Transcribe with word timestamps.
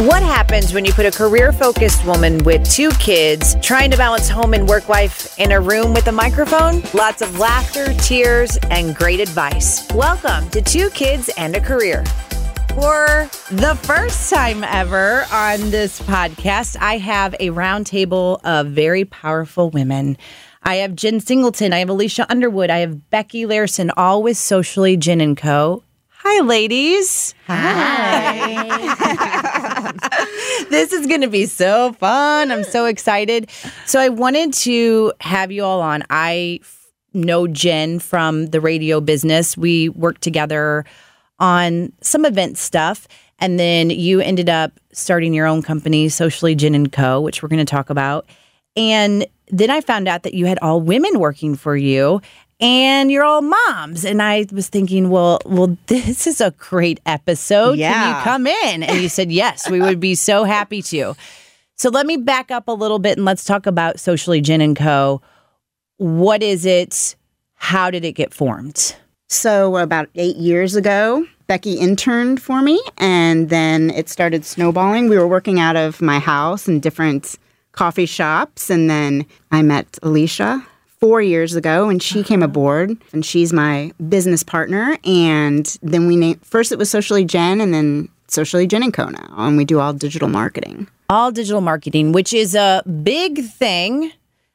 What 0.00 0.22
happens 0.22 0.72
when 0.72 0.86
you 0.86 0.94
put 0.94 1.04
a 1.04 1.10
career 1.10 1.52
focused 1.52 2.06
woman 2.06 2.42
with 2.42 2.66
two 2.70 2.88
kids 2.92 3.54
trying 3.60 3.90
to 3.90 3.98
balance 3.98 4.30
home 4.30 4.54
and 4.54 4.66
work 4.66 4.88
life 4.88 5.38
in 5.38 5.52
a 5.52 5.60
room 5.60 5.92
with 5.92 6.06
a 6.06 6.12
microphone? 6.12 6.82
Lots 6.94 7.20
of 7.20 7.38
laughter, 7.38 7.92
tears, 7.98 8.56
and 8.70 8.96
great 8.96 9.20
advice. 9.20 9.86
Welcome 9.92 10.48
to 10.52 10.62
Two 10.62 10.88
Kids 10.88 11.28
and 11.36 11.54
a 11.54 11.60
Career. 11.60 12.02
For 12.70 13.28
the 13.50 13.78
first 13.82 14.30
time 14.32 14.64
ever 14.64 15.26
on 15.30 15.70
this 15.70 16.00
podcast, 16.00 16.78
I 16.80 16.96
have 16.96 17.34
a 17.34 17.50
roundtable 17.50 18.40
of 18.42 18.68
very 18.68 19.04
powerful 19.04 19.68
women. 19.68 20.16
I 20.62 20.76
have 20.76 20.96
Jen 20.96 21.20
Singleton, 21.20 21.74
I 21.74 21.80
have 21.80 21.90
Alicia 21.90 22.24
Underwood, 22.30 22.70
I 22.70 22.78
have 22.78 23.10
Becky 23.10 23.44
Larson, 23.44 23.90
all 23.98 24.22
with 24.22 24.38
Socially 24.38 24.96
Jen 24.96 25.20
and 25.20 25.36
Co. 25.36 25.84
Hi, 26.22 26.40
ladies. 26.42 27.34
Hi. 27.46 28.76
this 30.68 30.92
is 30.92 31.06
going 31.06 31.22
to 31.22 31.28
be 31.28 31.46
so 31.46 31.94
fun. 31.94 32.52
I'm 32.52 32.62
so 32.62 32.84
excited. 32.84 33.50
So, 33.86 33.98
I 33.98 34.10
wanted 34.10 34.52
to 34.52 35.14
have 35.20 35.50
you 35.50 35.64
all 35.64 35.80
on. 35.80 36.02
I 36.10 36.58
f- 36.60 36.88
know 37.14 37.46
Jen 37.46 38.00
from 38.00 38.48
the 38.48 38.60
radio 38.60 39.00
business. 39.00 39.56
We 39.56 39.88
worked 39.88 40.20
together 40.20 40.84
on 41.38 41.90
some 42.02 42.26
event 42.26 42.58
stuff. 42.58 43.08
And 43.38 43.58
then 43.58 43.88
you 43.88 44.20
ended 44.20 44.50
up 44.50 44.78
starting 44.92 45.32
your 45.32 45.46
own 45.46 45.62
company, 45.62 46.10
Socially 46.10 46.54
Jen 46.54 46.74
and 46.74 46.92
Co., 46.92 47.22
which 47.22 47.42
we're 47.42 47.48
going 47.48 47.64
to 47.64 47.70
talk 47.70 47.88
about. 47.88 48.26
And 48.76 49.26
then 49.48 49.70
I 49.70 49.80
found 49.80 50.06
out 50.06 50.24
that 50.24 50.34
you 50.34 50.44
had 50.44 50.58
all 50.60 50.82
women 50.82 51.18
working 51.18 51.56
for 51.56 51.78
you 51.78 52.20
and 52.60 53.10
you're 53.10 53.24
all 53.24 53.42
moms. 53.42 54.04
And 54.04 54.20
I 54.22 54.46
was 54.52 54.68
thinking, 54.68 55.10
well, 55.10 55.38
well, 55.46 55.76
this 55.86 56.26
is 56.26 56.40
a 56.40 56.50
great 56.52 57.00
episode. 57.06 57.72
Can 57.72 57.78
Yeah. 57.78 58.18
you 58.18 58.24
come 58.24 58.46
in? 58.46 58.82
And 58.82 59.00
you 59.00 59.08
said, 59.08 59.32
yes, 59.32 59.68
we 59.70 59.80
would 59.80 60.00
be 60.00 60.14
so 60.14 60.44
happy 60.44 60.82
to. 60.82 61.14
So 61.76 61.88
let 61.88 62.06
me 62.06 62.16
back 62.16 62.50
up 62.50 62.68
a 62.68 62.72
little 62.72 62.98
bit 62.98 63.16
and 63.16 63.24
let's 63.24 63.44
talk 63.44 63.66
about 63.66 63.98
Socially 63.98 64.40
Jen 64.40 64.60
and 64.60 64.76
Co. 64.76 65.22
What 65.96 66.42
is 66.42 66.66
it? 66.66 67.16
How 67.54 67.90
did 67.90 68.04
it 68.04 68.12
get 68.12 68.32
formed? 68.34 68.94
So, 69.28 69.76
about 69.76 70.08
eight 70.16 70.36
years 70.36 70.74
ago, 70.74 71.24
Becky 71.46 71.74
interned 71.74 72.42
for 72.42 72.62
me, 72.62 72.82
and 72.98 73.48
then 73.48 73.90
it 73.90 74.08
started 74.08 74.44
snowballing. 74.44 75.08
We 75.08 75.16
were 75.18 75.28
working 75.28 75.60
out 75.60 75.76
of 75.76 76.00
my 76.02 76.18
house 76.18 76.66
in 76.66 76.80
different 76.80 77.36
coffee 77.72 78.06
shops, 78.06 78.70
and 78.70 78.90
then 78.90 79.24
I 79.52 79.62
met 79.62 79.98
Alicia 80.02 80.66
four 81.00 81.20
years 81.22 81.54
ago, 81.56 81.88
and 81.88 82.02
she 82.02 82.20
uh-huh. 82.20 82.28
came 82.28 82.42
aboard, 82.42 82.96
and 83.12 83.24
she's 83.24 83.52
my 83.52 83.92
business 84.08 84.42
partner. 84.42 84.98
And 85.04 85.78
then 85.82 86.06
we 86.06 86.16
named 86.16 86.44
first 86.44 86.72
it 86.72 86.78
was 86.78 86.90
Socially 86.90 87.24
Jen, 87.24 87.60
and 87.60 87.72
then 87.72 88.08
Socially 88.28 88.66
Jen 88.66 88.82
and 88.82 88.92
Co. 88.94 89.06
now, 89.06 89.34
and 89.38 89.56
we 89.56 89.64
do 89.64 89.80
all 89.80 89.92
digital 89.92 90.28
marketing. 90.28 90.88
all 91.08 91.32
digital 91.32 91.60
marketing, 91.60 92.12
which 92.12 92.32
is 92.32 92.54
a 92.54 92.82
big 93.02 93.42
thing. 93.44 94.12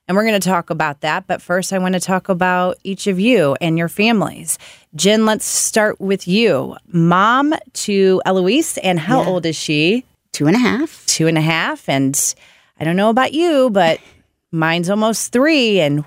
And 0.08 0.16
we're 0.16 0.24
going 0.24 0.40
to 0.40 0.48
talk 0.48 0.70
about 0.70 1.02
that. 1.02 1.26
But 1.26 1.42
first, 1.42 1.74
I 1.74 1.80
want 1.80 1.96
to 1.96 2.00
talk 2.00 2.30
about 2.30 2.78
each 2.84 3.08
of 3.08 3.20
you 3.20 3.58
and 3.60 3.76
your 3.76 3.90
families. 3.90 4.60
Jen, 4.96 5.26
let's 5.26 5.46
start 5.46 6.00
with 6.00 6.28
you. 6.28 6.78
Mom 6.94 7.56
to 7.74 8.22
Eloise. 8.24 8.78
And 8.78 9.00
how 9.00 9.24
Yeah. 9.24 9.28
old 9.30 9.48
is 9.48 9.56
she? 9.56 10.06
Two 10.32 10.46
and 10.46 10.56
a 10.56 10.60
half. 10.60 11.04
Two 11.08 11.26
and 11.28 11.40
a 11.40 11.42
half. 11.42 11.90
And 11.90 12.36
I 12.80 12.84
don't 12.84 12.96
know 12.96 13.10
about 13.10 13.34
you, 13.34 13.72
but 13.72 14.00
mine's 14.52 14.92
almost 14.92 15.32
three. 15.32 15.80
And 15.80 16.06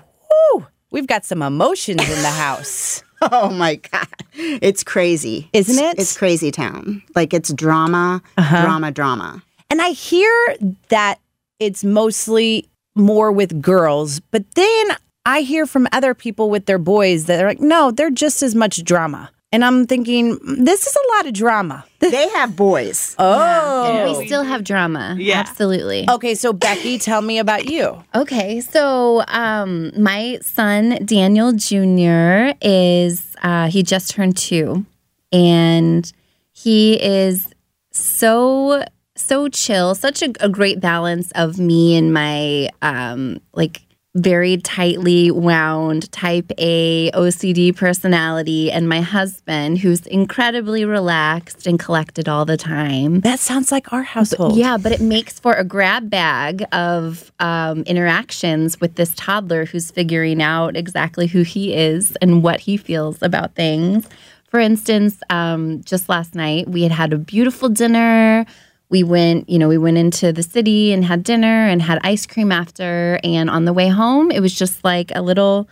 we've 0.91 1.07
got 1.07 1.25
some 1.25 1.41
emotions 1.41 2.01
in 2.01 2.21
the 2.21 2.29
house. 2.29 3.03
Oh 3.21 3.49
my 3.49 3.75
god, 3.75 4.07
it's 4.33 4.81
crazy, 4.81 5.49
Isn't 5.51 5.83
it? 5.83 5.99
It's 5.99 6.17
crazy 6.17 6.51
town. 6.51 7.03
Like 7.15 7.33
it's 7.33 7.51
drama, 7.51 8.21
uh-huh. 8.37 8.61
drama, 8.61 8.91
drama. 8.91 9.43
And 9.69 9.81
I 9.81 9.89
hear 9.89 10.55
that 10.87 11.19
it's 11.59 11.83
mostly 11.83 12.69
more 12.95 13.33
with 13.33 13.61
girls, 13.61 14.21
but 14.21 14.49
then 14.55 14.91
I 15.25 15.41
hear 15.41 15.65
from 15.65 15.89
other 15.91 16.13
people 16.13 16.49
with 16.49 16.65
their 16.65 16.79
boys 16.79 17.25
that 17.25 17.35
they're 17.35 17.47
like, 17.47 17.59
no, 17.59 17.91
they're 17.91 18.09
just 18.09 18.41
as 18.41 18.55
much 18.55 18.85
drama. 18.85 19.29
And 19.51 19.65
I'm 19.65 19.87
thinking, 19.87 20.37
this 20.43 20.85
is 20.85 20.95
a 20.95 21.15
lot 21.15 21.25
of 21.27 21.33
drama. 21.33 21.85
They 21.99 22.29
have 22.29 22.55
boys. 22.55 23.15
Oh. 23.19 23.83
And 23.85 24.17
we 24.17 24.25
still 24.25 24.43
have 24.43 24.63
drama. 24.63 25.15
Yeah. 25.19 25.39
Absolutely. 25.39 26.07
Okay, 26.09 26.33
so 26.33 26.53
Becky, 26.53 26.97
tell 26.97 27.21
me 27.21 27.39
about 27.39 27.69
you. 27.69 28.03
Okay. 28.15 28.61
So, 28.61 29.23
um, 29.27 29.91
my 30.01 30.39
son, 30.41 30.97
Daniel 31.05 31.51
Jr., 31.53 32.57
is, 32.61 33.35
uh, 33.43 33.69
he 33.69 33.83
just 33.83 34.11
turned 34.11 34.37
two. 34.37 34.85
And 35.31 36.11
he 36.51 37.01
is 37.03 37.47
so, 37.91 38.83
so 39.15 39.47
chill, 39.49 39.93
such 39.93 40.23
a, 40.23 40.33
a 40.39 40.49
great 40.49 40.79
balance 40.79 41.31
of 41.35 41.59
me 41.59 41.95
and 41.95 42.13
my, 42.13 42.69
um, 42.81 43.39
like, 43.53 43.81
very 44.15 44.57
tightly 44.57 45.29
wound 45.29 46.11
type 46.11 46.51
A 46.57 47.11
OCD 47.11 47.75
personality, 47.75 48.71
and 48.71 48.89
my 48.89 49.01
husband, 49.01 49.79
who's 49.79 50.05
incredibly 50.07 50.83
relaxed 50.83 51.67
and 51.67 51.79
collected 51.79 52.27
all 52.27 52.43
the 52.43 52.57
time. 52.57 53.21
That 53.21 53.39
sounds 53.39 53.71
like 53.71 53.93
our 53.93 54.01
household. 54.03 54.55
Yeah, 54.57 54.77
but 54.77 54.91
it 54.91 55.01
makes 55.01 55.39
for 55.39 55.53
a 55.53 55.63
grab 55.63 56.09
bag 56.09 56.65
of 56.71 57.31
um, 57.39 57.83
interactions 57.83 58.81
with 58.81 58.95
this 58.95 59.13
toddler 59.15 59.65
who's 59.65 59.91
figuring 59.91 60.41
out 60.41 60.75
exactly 60.75 61.27
who 61.27 61.43
he 61.43 61.75
is 61.75 62.15
and 62.21 62.41
what 62.41 62.61
he 62.61 62.77
feels 62.77 63.21
about 63.21 63.53
things. 63.53 64.07
For 64.49 64.59
instance, 64.59 65.21
um, 65.29 65.83
just 65.83 66.09
last 66.09 66.33
night 66.33 66.67
we 66.67 66.81
had 66.81 66.91
had 66.91 67.13
a 67.13 67.17
beautiful 67.19 67.69
dinner. 67.69 68.47
We 68.89 69.03
went, 69.03 69.49
you 69.49 69.59
know, 69.59 69.67
we 69.67 69.77
went 69.77 69.97
into 69.97 70.33
the 70.33 70.43
city 70.43 70.91
and 70.91 71.05
had 71.05 71.23
dinner 71.23 71.67
and 71.67 71.81
had 71.81 71.99
ice 72.03 72.25
cream 72.25 72.51
after. 72.51 73.19
And 73.23 73.49
on 73.49 73.65
the 73.65 73.73
way 73.73 73.87
home, 73.87 74.31
it 74.31 74.39
was 74.39 74.53
just 74.53 74.83
like 74.83 75.11
a 75.15 75.21
little 75.21 75.69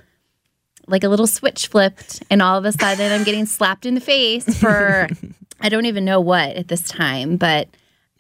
like 0.88 1.04
a 1.04 1.10
little 1.10 1.28
switch 1.28 1.68
flipped 1.68 2.24
and 2.30 2.42
all 2.42 2.58
of 2.58 2.64
a 2.64 2.72
sudden 2.72 3.12
I'm 3.12 3.26
getting 3.26 3.46
slapped 3.46 3.86
in 3.86 3.94
the 3.94 4.00
face 4.00 4.58
for 4.58 5.10
I 5.60 5.68
don't 5.68 5.86
even 5.86 6.06
know 6.06 6.22
what 6.22 6.56
at 6.56 6.70
this 6.70 6.88
time 6.88 7.36
but 7.36 7.68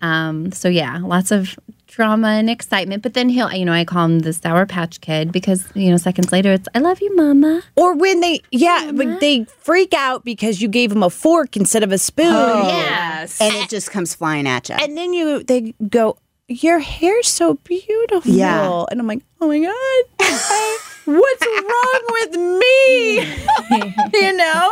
um 0.01 0.51
so 0.51 0.67
yeah 0.67 0.99
lots 1.01 1.31
of 1.31 1.57
drama 1.97 2.27
and 2.27 2.47
excitement 2.47 3.01
but 3.01 3.15
then 3.15 3.27
he'll 3.27 3.51
you 3.51 3.65
know 3.65 3.73
I 3.73 3.83
call 3.83 4.05
him 4.05 4.19
the 4.19 4.31
sour 4.31 4.67
patch 4.67 5.01
kid 5.01 5.31
because 5.31 5.67
you 5.73 5.89
know 5.89 5.97
seconds 5.97 6.31
later 6.31 6.51
it's 6.53 6.67
I 6.75 6.79
love 6.79 7.01
you 7.01 7.15
mama 7.15 7.63
Or 7.75 7.95
when 7.95 8.19
they, 8.21 8.41
yeah, 8.51 8.91
but 8.93 9.19
they 9.19 9.45
freak 9.45 9.93
out 9.95 10.23
because 10.23 10.61
you 10.61 10.67
gave 10.67 10.91
them 10.91 11.01
a 11.01 11.09
fork 11.09 11.57
instead 11.57 11.81
of 11.81 11.91
a 11.91 11.97
spoon. 11.97 12.27
Oh, 12.27 12.61
oh, 12.65 12.67
yes 12.67 13.41
and 13.41 13.55
it 13.55 13.67
just 13.69 13.89
comes 13.89 14.13
flying 14.13 14.47
at 14.47 14.69
you. 14.69 14.75
And 14.79 14.95
then 14.95 15.11
you, 15.13 15.41
they 15.43 15.73
go, 15.89 16.17
your 16.47 16.77
hair's 16.79 17.27
so 17.27 17.55
beautiful. 17.63 18.31
Yeah. 18.31 18.85
And 18.91 18.99
I'm 19.01 19.07
like, 19.07 19.23
oh 19.41 19.47
my 19.47 19.59
God, 19.59 20.03
what's 21.05 21.45
wrong 21.45 22.03
with 22.19 22.33
me? 22.61 23.17
you 24.21 24.37
know? 24.37 24.71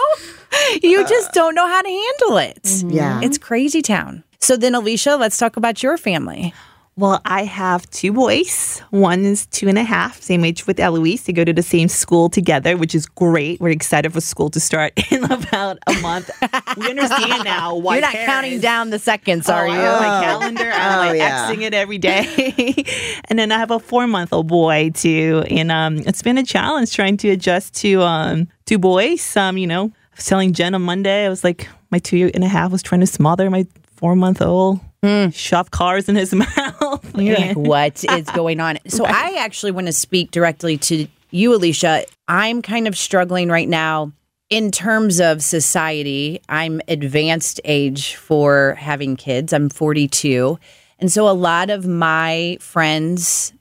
You 0.84 1.06
just 1.08 1.34
don't 1.34 1.56
know 1.56 1.68
how 1.68 1.82
to 1.82 1.90
handle 1.90 2.38
it. 2.38 2.84
yeah. 2.88 3.20
It's 3.24 3.38
crazy 3.38 3.82
town. 3.82 4.24
So 4.40 4.56
then, 4.56 4.76
Alicia, 4.76 5.16
let's 5.16 5.38
talk 5.38 5.58
about 5.58 5.82
your 5.82 5.98
family. 5.98 6.54
Well, 6.98 7.20
I 7.26 7.44
have 7.44 7.90
two 7.90 8.14
boys. 8.14 8.80
One 8.90 9.26
is 9.26 9.48
two 9.48 9.68
and 9.68 9.78
a 9.78 9.84
half, 9.84 10.22
same 10.22 10.46
age 10.46 10.66
with 10.66 10.80
Eloise. 10.80 11.24
They 11.24 11.34
go 11.34 11.44
to 11.44 11.52
the 11.52 11.62
same 11.62 11.90
school 11.90 12.30
together, 12.30 12.78
which 12.78 12.96
is 12.96 13.06
great. 13.06 13.60
We're 13.60 13.72
excited 13.72 14.14
for 14.14 14.22
school 14.22 14.50
to 14.52 14.62
start 14.62 14.94
in 15.12 15.26
about 15.26 15.78
a 15.88 15.94
month. 16.00 16.30
we 16.78 16.90
understand 16.90 17.44
now 17.44 17.76
why 17.76 17.96
You're 17.96 18.02
not 18.04 18.12
parents- 18.14 18.32
counting 18.32 18.60
down 18.62 18.92
the 18.92 19.00
seconds, 19.00 19.50
are 19.50 19.66
Oh, 19.68 19.74
you? 19.74 19.78
Have 19.78 20.00
my 20.00 20.24
calendar. 20.26 20.72
I'm 20.74 21.00
Oh, 21.00 21.10
like 21.12 21.18
yeah. 21.18 21.52
Xing 21.54 21.64
it 21.64 21.74
every 21.74 21.98
day. 21.98 22.86
and 23.30 23.38
then 23.38 23.52
I 23.52 23.58
have 23.58 23.72
a 23.72 23.80
four 23.80 24.08
month 24.08 24.32
old 24.32 24.48
boy 24.48 24.92
too. 24.94 25.44
And 25.50 25.74
um, 25.74 25.98
it's 25.98 26.22
been 26.22 26.38
a 26.38 26.46
challenge 26.46 26.94
trying 26.96 27.18
to 27.18 27.30
adjust 27.30 27.74
to 27.82 28.04
um, 28.04 28.48
two 28.66 28.80
boys. 28.80 29.36
Um, 29.36 29.58
you 29.58 29.68
know, 29.68 29.88
I 29.88 30.16
was 30.16 30.26
telling 30.28 30.54
Jen 30.54 30.74
on 30.74 30.82
Monday, 30.84 31.26
I 31.26 31.30
was 31.30 31.44
like, 31.44 31.68
my 31.92 32.00
two 32.00 32.32
and 32.34 32.42
a 32.46 32.48
half 32.48 32.72
was 32.72 32.82
trying 32.82 33.02
to 33.02 33.08
smother 33.08 33.50
my 33.50 33.66
four 33.98 34.16
month 34.16 34.42
old, 34.42 34.80
Hmm. 35.04 35.30
shove 35.30 35.72
cars 35.72 36.10
in 36.10 36.16
his 36.16 36.34
mouth. 36.34 37.14
Like, 37.14 37.56
what 37.56 38.04
is 38.04 38.26
going 38.34 38.60
on? 38.60 38.80
So 38.88 39.06
I 39.06 39.36
actually 39.40 39.72
want 39.72 39.88
to 39.88 39.94
speak 39.94 40.32
directly 40.32 40.78
to 40.80 41.08
you, 41.32 41.54
Alicia. 41.54 42.06
I'm 42.28 42.62
kind 42.62 42.88
of 42.88 42.98
struggling 42.98 43.50
right 43.50 43.70
now 43.70 44.12
in 44.50 44.72
terms 44.72 45.20
of 45.20 45.44
society. 45.44 46.40
I'm 46.50 46.82
advanced 46.88 47.60
age 47.66 48.16
for 48.16 48.76
having 48.80 49.16
kids. 49.16 49.54
I'm 49.54 49.70
42. 49.70 50.58
And 51.00 51.12
so 51.12 51.28
a 51.28 51.32
lot 51.34 51.70
of 51.70 51.86
my 51.86 52.58
friends, 52.62 53.54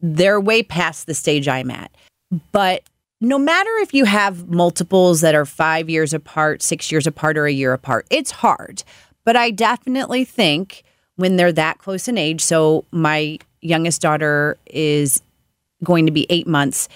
they're 0.00 0.40
way 0.40 0.62
past 0.62 1.06
the 1.06 1.14
stage 1.14 1.48
I'm 1.48 1.70
at. 1.70 1.90
But 2.52 2.82
no 3.20 3.38
matter 3.38 3.70
if 3.78 3.94
you 3.94 4.04
have 4.04 4.48
multiples 4.48 5.20
that 5.20 5.34
are 5.34 5.46
five 5.46 5.88
years 5.88 6.12
apart, 6.12 6.60
six 6.62 6.90
years 6.90 7.06
apart, 7.06 7.38
or 7.38 7.46
a 7.46 7.52
year 7.52 7.72
apart, 7.72 8.06
it's 8.10 8.30
hard. 8.30 8.82
But 9.24 9.36
I 9.36 9.50
definitely 9.50 10.24
think 10.24 10.82
when 11.16 11.36
they're 11.36 11.52
that 11.52 11.78
close 11.78 12.08
in 12.08 12.18
age, 12.18 12.40
so 12.40 12.84
my 12.90 13.38
youngest 13.60 14.02
daughter 14.02 14.58
is 14.66 15.22
going 15.84 16.06
to 16.06 16.12
be 16.12 16.26
eight 16.30 16.46
months, 16.46 16.88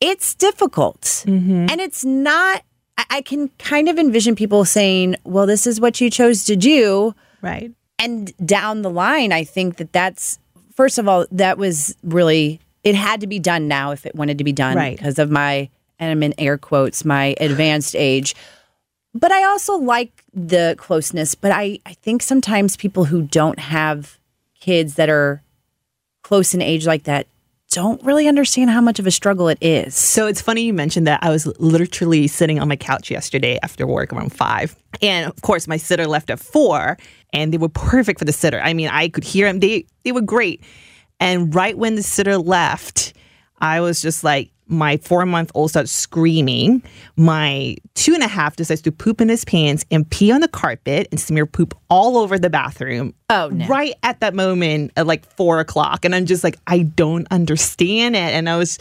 it's 0.00 0.34
difficult. 0.34 1.02
Mm-hmm. 1.02 1.66
And 1.70 1.80
it's 1.80 2.04
not, 2.04 2.62
I, 2.98 3.04
I 3.10 3.22
can 3.22 3.48
kind 3.58 3.88
of 3.88 3.98
envision 3.98 4.34
people 4.34 4.64
saying, 4.64 5.16
well, 5.24 5.46
this 5.46 5.66
is 5.66 5.80
what 5.80 6.00
you 6.00 6.10
chose 6.10 6.44
to 6.44 6.56
do. 6.56 7.14
Right. 7.42 7.70
And 7.98 8.36
down 8.44 8.82
the 8.82 8.90
line, 8.90 9.32
I 9.32 9.44
think 9.44 9.76
that 9.76 9.92
that's, 9.92 10.38
first 10.74 10.98
of 10.98 11.08
all, 11.08 11.26
that 11.30 11.58
was 11.58 11.94
really, 12.02 12.60
it 12.82 12.94
had 12.94 13.20
to 13.20 13.26
be 13.26 13.38
done 13.38 13.68
now 13.68 13.92
if 13.92 14.04
it 14.04 14.14
wanted 14.14 14.38
to 14.38 14.44
be 14.44 14.52
done 14.52 14.76
Right. 14.76 14.96
because 14.96 15.18
of 15.18 15.30
my, 15.30 15.68
and 15.98 16.10
I'm 16.10 16.22
in 16.22 16.34
air 16.38 16.58
quotes, 16.58 17.04
my 17.04 17.36
advanced 17.40 17.94
age. 17.94 18.34
But 19.14 19.30
I 19.30 19.44
also 19.44 19.76
like 19.76 20.24
the 20.32 20.74
closeness. 20.78 21.34
But 21.34 21.52
I, 21.52 21.78
I 21.86 21.94
think 21.94 22.22
sometimes 22.22 22.76
people 22.76 23.04
who 23.04 23.22
don't 23.22 23.58
have 23.58 24.18
kids 24.60 24.94
that 24.94 25.08
are 25.08 25.42
close 26.22 26.54
in 26.54 26.60
age 26.62 26.86
like 26.86 27.04
that 27.04 27.28
don't 27.70 28.02
really 28.04 28.28
understand 28.28 28.70
how 28.70 28.80
much 28.80 28.98
of 28.98 29.06
a 29.06 29.10
struggle 29.10 29.48
it 29.48 29.58
is. 29.60 29.94
So 29.94 30.26
it's 30.26 30.40
funny 30.40 30.62
you 30.62 30.72
mentioned 30.72 31.06
that. 31.06 31.18
I 31.22 31.30
was 31.30 31.46
literally 31.58 32.28
sitting 32.28 32.60
on 32.60 32.68
my 32.68 32.76
couch 32.76 33.10
yesterday 33.10 33.58
after 33.62 33.86
work 33.86 34.12
around 34.12 34.32
five. 34.32 34.76
And 35.02 35.26
of 35.28 35.42
course, 35.42 35.66
my 35.66 35.76
sitter 35.76 36.06
left 36.06 36.30
at 36.30 36.38
four, 36.38 36.96
and 37.32 37.52
they 37.52 37.58
were 37.58 37.68
perfect 37.68 38.20
for 38.20 38.24
the 38.24 38.32
sitter. 38.32 38.60
I 38.60 38.74
mean, 38.74 38.88
I 38.88 39.08
could 39.08 39.24
hear 39.24 39.46
them, 39.48 39.58
they, 39.58 39.86
they 40.04 40.12
were 40.12 40.20
great. 40.20 40.62
And 41.18 41.52
right 41.54 41.76
when 41.76 41.96
the 41.96 42.02
sitter 42.02 42.38
left, 42.38 43.12
I 43.58 43.80
was 43.80 44.00
just 44.00 44.22
like, 44.22 44.50
my 44.66 44.96
four 44.98 45.26
month 45.26 45.50
old 45.54 45.70
starts 45.70 45.92
screaming. 45.92 46.82
My 47.16 47.76
two 47.94 48.14
and 48.14 48.22
a 48.22 48.28
half 48.28 48.56
decides 48.56 48.80
to 48.82 48.92
poop 48.92 49.20
in 49.20 49.28
his 49.28 49.44
pants 49.44 49.84
and 49.90 50.08
pee 50.08 50.32
on 50.32 50.40
the 50.40 50.48
carpet 50.48 51.08
and 51.10 51.20
smear 51.20 51.46
poop 51.46 51.76
all 51.90 52.16
over 52.16 52.38
the 52.38 52.50
bathroom. 52.50 53.14
Oh, 53.28 53.50
no. 53.52 53.66
Right 53.66 53.94
at 54.02 54.20
that 54.20 54.34
moment 54.34 54.92
at 54.96 55.06
like 55.06 55.26
four 55.36 55.60
o'clock. 55.60 56.04
And 56.04 56.14
I'm 56.14 56.26
just 56.26 56.44
like, 56.44 56.56
I 56.66 56.80
don't 56.80 57.26
understand 57.30 58.16
it. 58.16 58.18
And 58.18 58.48
I 58.48 58.56
was, 58.56 58.78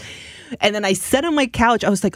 and 0.62 0.74
then 0.74 0.85
I 0.85 0.94
sat 0.94 1.25
on 1.25 1.35
my 1.35 1.47
couch. 1.47 1.83
I 1.83 1.89
was 1.89 2.03
like, 2.03 2.15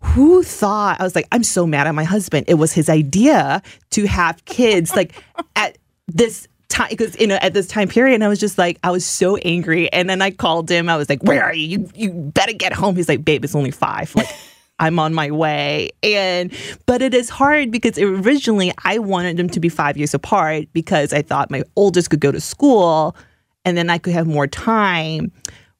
who 0.00 0.42
thought? 0.42 1.00
I 1.00 1.04
was 1.04 1.14
like, 1.14 1.26
I'm 1.32 1.42
so 1.42 1.66
mad 1.66 1.86
at 1.86 1.94
my 1.94 2.04
husband. 2.04 2.46
It 2.48 2.54
was 2.54 2.72
his 2.72 2.88
idea 2.88 3.62
to 3.90 4.06
have 4.06 4.44
kids 4.44 4.94
like 4.94 5.14
at 5.56 5.78
this 6.06 6.46
time 6.68 6.88
because 6.90 7.18
you 7.20 7.26
know 7.26 7.38
at 7.40 7.54
this 7.54 7.66
time 7.66 7.88
period 7.88 8.14
and 8.14 8.24
I 8.24 8.28
was 8.28 8.40
just 8.40 8.58
like 8.58 8.78
I 8.82 8.90
was 8.90 9.04
so 9.04 9.36
angry. 9.38 9.92
And 9.92 10.08
then 10.08 10.22
I 10.22 10.30
called 10.30 10.70
him. 10.70 10.88
I 10.88 10.96
was 10.96 11.08
like 11.08 11.22
where 11.22 11.44
are 11.44 11.54
you? 11.54 11.66
You, 11.66 11.90
you 11.94 12.12
better 12.12 12.52
get 12.52 12.72
home. 12.72 12.96
He's 12.96 13.08
like 13.08 13.24
babe 13.24 13.44
it's 13.44 13.54
only 13.54 13.70
five. 13.70 14.14
Like 14.14 14.28
I'm 14.78 14.98
on 14.98 15.14
my 15.14 15.30
way. 15.30 15.90
And 16.02 16.52
but 16.86 17.02
it 17.02 17.14
is 17.14 17.30
hard 17.30 17.70
because 17.70 17.98
originally 17.98 18.72
I 18.84 18.98
wanted 18.98 19.36
them 19.36 19.48
to 19.50 19.60
be 19.60 19.68
five 19.68 19.96
years 19.96 20.14
apart 20.14 20.66
because 20.72 21.12
I 21.12 21.22
thought 21.22 21.50
my 21.50 21.62
oldest 21.76 22.10
could 22.10 22.20
go 22.20 22.32
to 22.32 22.40
school 22.40 23.16
and 23.64 23.76
then 23.76 23.90
I 23.90 23.98
could 23.98 24.12
have 24.12 24.26
more 24.26 24.46
time 24.46 25.32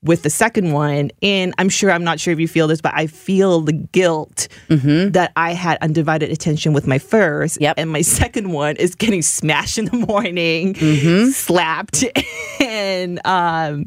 with 0.06 0.22
the 0.22 0.30
second 0.30 0.72
one. 0.72 1.10
And 1.22 1.54
I'm 1.58 1.68
sure, 1.68 1.90
I'm 1.90 2.04
not 2.04 2.18
sure 2.18 2.32
if 2.32 2.40
you 2.40 2.48
feel 2.48 2.66
this, 2.66 2.80
but 2.80 2.92
I 2.94 3.06
feel 3.06 3.60
the 3.60 3.72
guilt 3.72 4.48
mm-hmm. 4.68 5.10
that 5.12 5.32
I 5.36 5.52
had 5.52 5.78
undivided 5.82 6.30
attention 6.30 6.72
with 6.72 6.86
my 6.86 6.98
first. 6.98 7.60
Yep. 7.60 7.74
And 7.78 7.90
my 7.90 8.00
second 8.20 8.52
one 8.52 8.76
is 8.76 8.94
getting 8.94 9.22
smashed 9.22 9.78
in 9.78 9.86
the 9.86 9.96
morning, 9.96 10.74
mm-hmm. 10.74 11.30
slapped. 11.30 12.04
and, 12.60 13.20
um, 13.26 13.86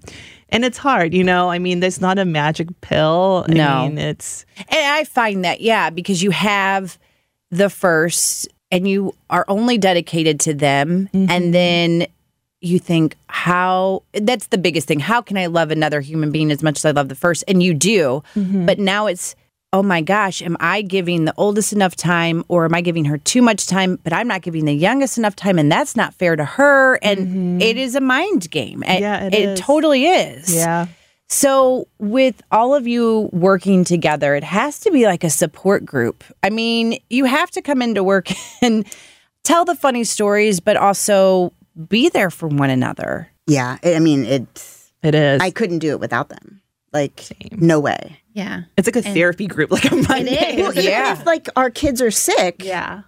and 0.49 0.65
it's 0.65 0.77
hard, 0.77 1.13
you 1.13 1.23
know. 1.23 1.49
I 1.49 1.59
mean, 1.59 1.79
there's 1.79 2.01
not 2.01 2.19
a 2.19 2.25
magic 2.25 2.67
pill. 2.81 3.45
I 3.49 3.53
No. 3.53 3.83
mean, 3.87 3.97
it's 3.97 4.45
And 4.69 4.95
I 4.95 5.03
find 5.03 5.45
that, 5.45 5.61
yeah, 5.61 5.89
because 5.89 6.23
you 6.23 6.31
have 6.31 6.97
the 7.51 7.69
first 7.69 8.47
and 8.71 8.87
you 8.87 9.15
are 9.29 9.45
only 9.47 9.77
dedicated 9.77 10.39
to 10.41 10.53
them. 10.53 11.09
And 11.13 11.29
mm-hmm. 11.29 11.51
then 11.51 12.07
you 12.61 12.79
think, 12.79 13.15
how 13.27 14.03
that's 14.13 14.47
the 14.47 14.57
biggest 14.57 14.87
thing. 14.87 14.99
How 14.99 15.21
can 15.21 15.37
I 15.37 15.45
love 15.45 15.71
another 15.71 16.01
human 16.01 16.31
being 16.31 16.51
as 16.51 16.61
much 16.61 16.77
as 16.77 16.85
I 16.85 16.91
love 16.91 17.09
the 17.09 17.15
first? 17.15 17.43
And 17.47 17.63
you 17.63 17.73
do. 17.73 18.23
Mm-hmm. 18.35 18.65
But 18.65 18.79
now 18.79 19.07
it's, 19.07 19.35
oh 19.71 19.83
my 19.83 20.01
gosh, 20.01 20.41
am 20.41 20.57
I 20.59 20.81
giving 20.81 21.25
the 21.25 21.33
oldest 21.37 21.71
enough 21.71 21.95
time 21.95 22.43
or 22.47 22.65
am 22.65 22.75
I 22.75 22.81
giving 22.81 23.05
her 23.05 23.17
too 23.17 23.41
much 23.41 23.67
time? 23.67 23.97
But 24.03 24.13
I'm 24.13 24.27
not 24.27 24.41
giving 24.41 24.65
the 24.65 24.73
youngest 24.73 25.17
enough 25.17 25.35
time. 25.35 25.57
And 25.57 25.71
that's 25.71 25.95
not 25.95 26.13
fair 26.13 26.35
to 26.35 26.45
her. 26.45 26.95
And 26.95 27.19
mm-hmm. 27.19 27.61
it 27.61 27.77
is 27.77 27.95
a 27.95 28.01
mind 28.01 28.49
game. 28.51 28.83
And 28.85 29.01
Yeah, 29.01 29.25
it 29.25 29.33
it 29.33 29.49
is. 29.49 29.59
totally 29.59 30.05
is. 30.05 30.53
yeah. 30.53 30.87
So, 31.31 31.87
with 31.99 32.41
all 32.51 32.73
of 32.73 32.87
you 32.87 33.29
working 33.31 33.83
together, 33.83 34.33
it 34.33 34.43
has 34.43 34.79
to 34.79 34.89
be 34.91 35.05
like 35.05 35.23
a 35.23 35.29
support 35.29 35.85
group. 35.85 36.23
I 36.41 36.49
mean, 36.49 36.97
you 37.11 37.25
have 37.25 37.51
to 37.51 37.61
come 37.61 37.83
into 37.83 38.03
work 38.03 38.29
and 38.63 38.83
tell 39.43 39.63
the 39.63 39.75
funny 39.75 40.03
stories, 40.03 40.59
but 40.59 40.75
also 40.75 41.53
be 41.87 42.09
there 42.09 42.29
for 42.29 42.47
one 42.47 42.69
another. 42.69 43.29
Yeah, 43.47 43.77
I 43.83 43.95
I 43.95 43.99
mean, 43.99 44.25
it's 44.25 44.91
It 45.03 45.15
is. 45.15 45.41
I 45.41 45.49
couldn't 45.51 45.79
do 45.79 45.89
it 45.91 45.99
without 45.99 46.29
them. 46.29 46.61
Like, 46.91 47.25
no 47.51 47.79
way. 47.79 48.19
Yeah. 48.33 48.63
it's 48.77 48.87
like 48.87 48.95
a 48.95 49.01
therapy 49.01 49.47
group, 49.47 49.71
like 49.71 49.91
a 49.91 49.95
Monday. 49.95 50.55
Well, 50.61 50.71
even 50.71 50.83
Yeah. 50.85 51.13
if 51.13 51.25
like 51.25 51.47
our 51.55 51.69
kids 51.69 52.01
are 52.01 52.11
sick, 52.11 52.63
yeah. 52.63 53.01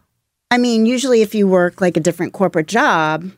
I 0.51 0.57
mean, 0.57 0.85
usually 0.85 1.21
if 1.21 1.33
you 1.33 1.47
work 1.47 1.79
like 1.81 1.95
a 1.97 2.00
different 2.01 2.33
corporate 2.33 2.68
job, 2.68 3.31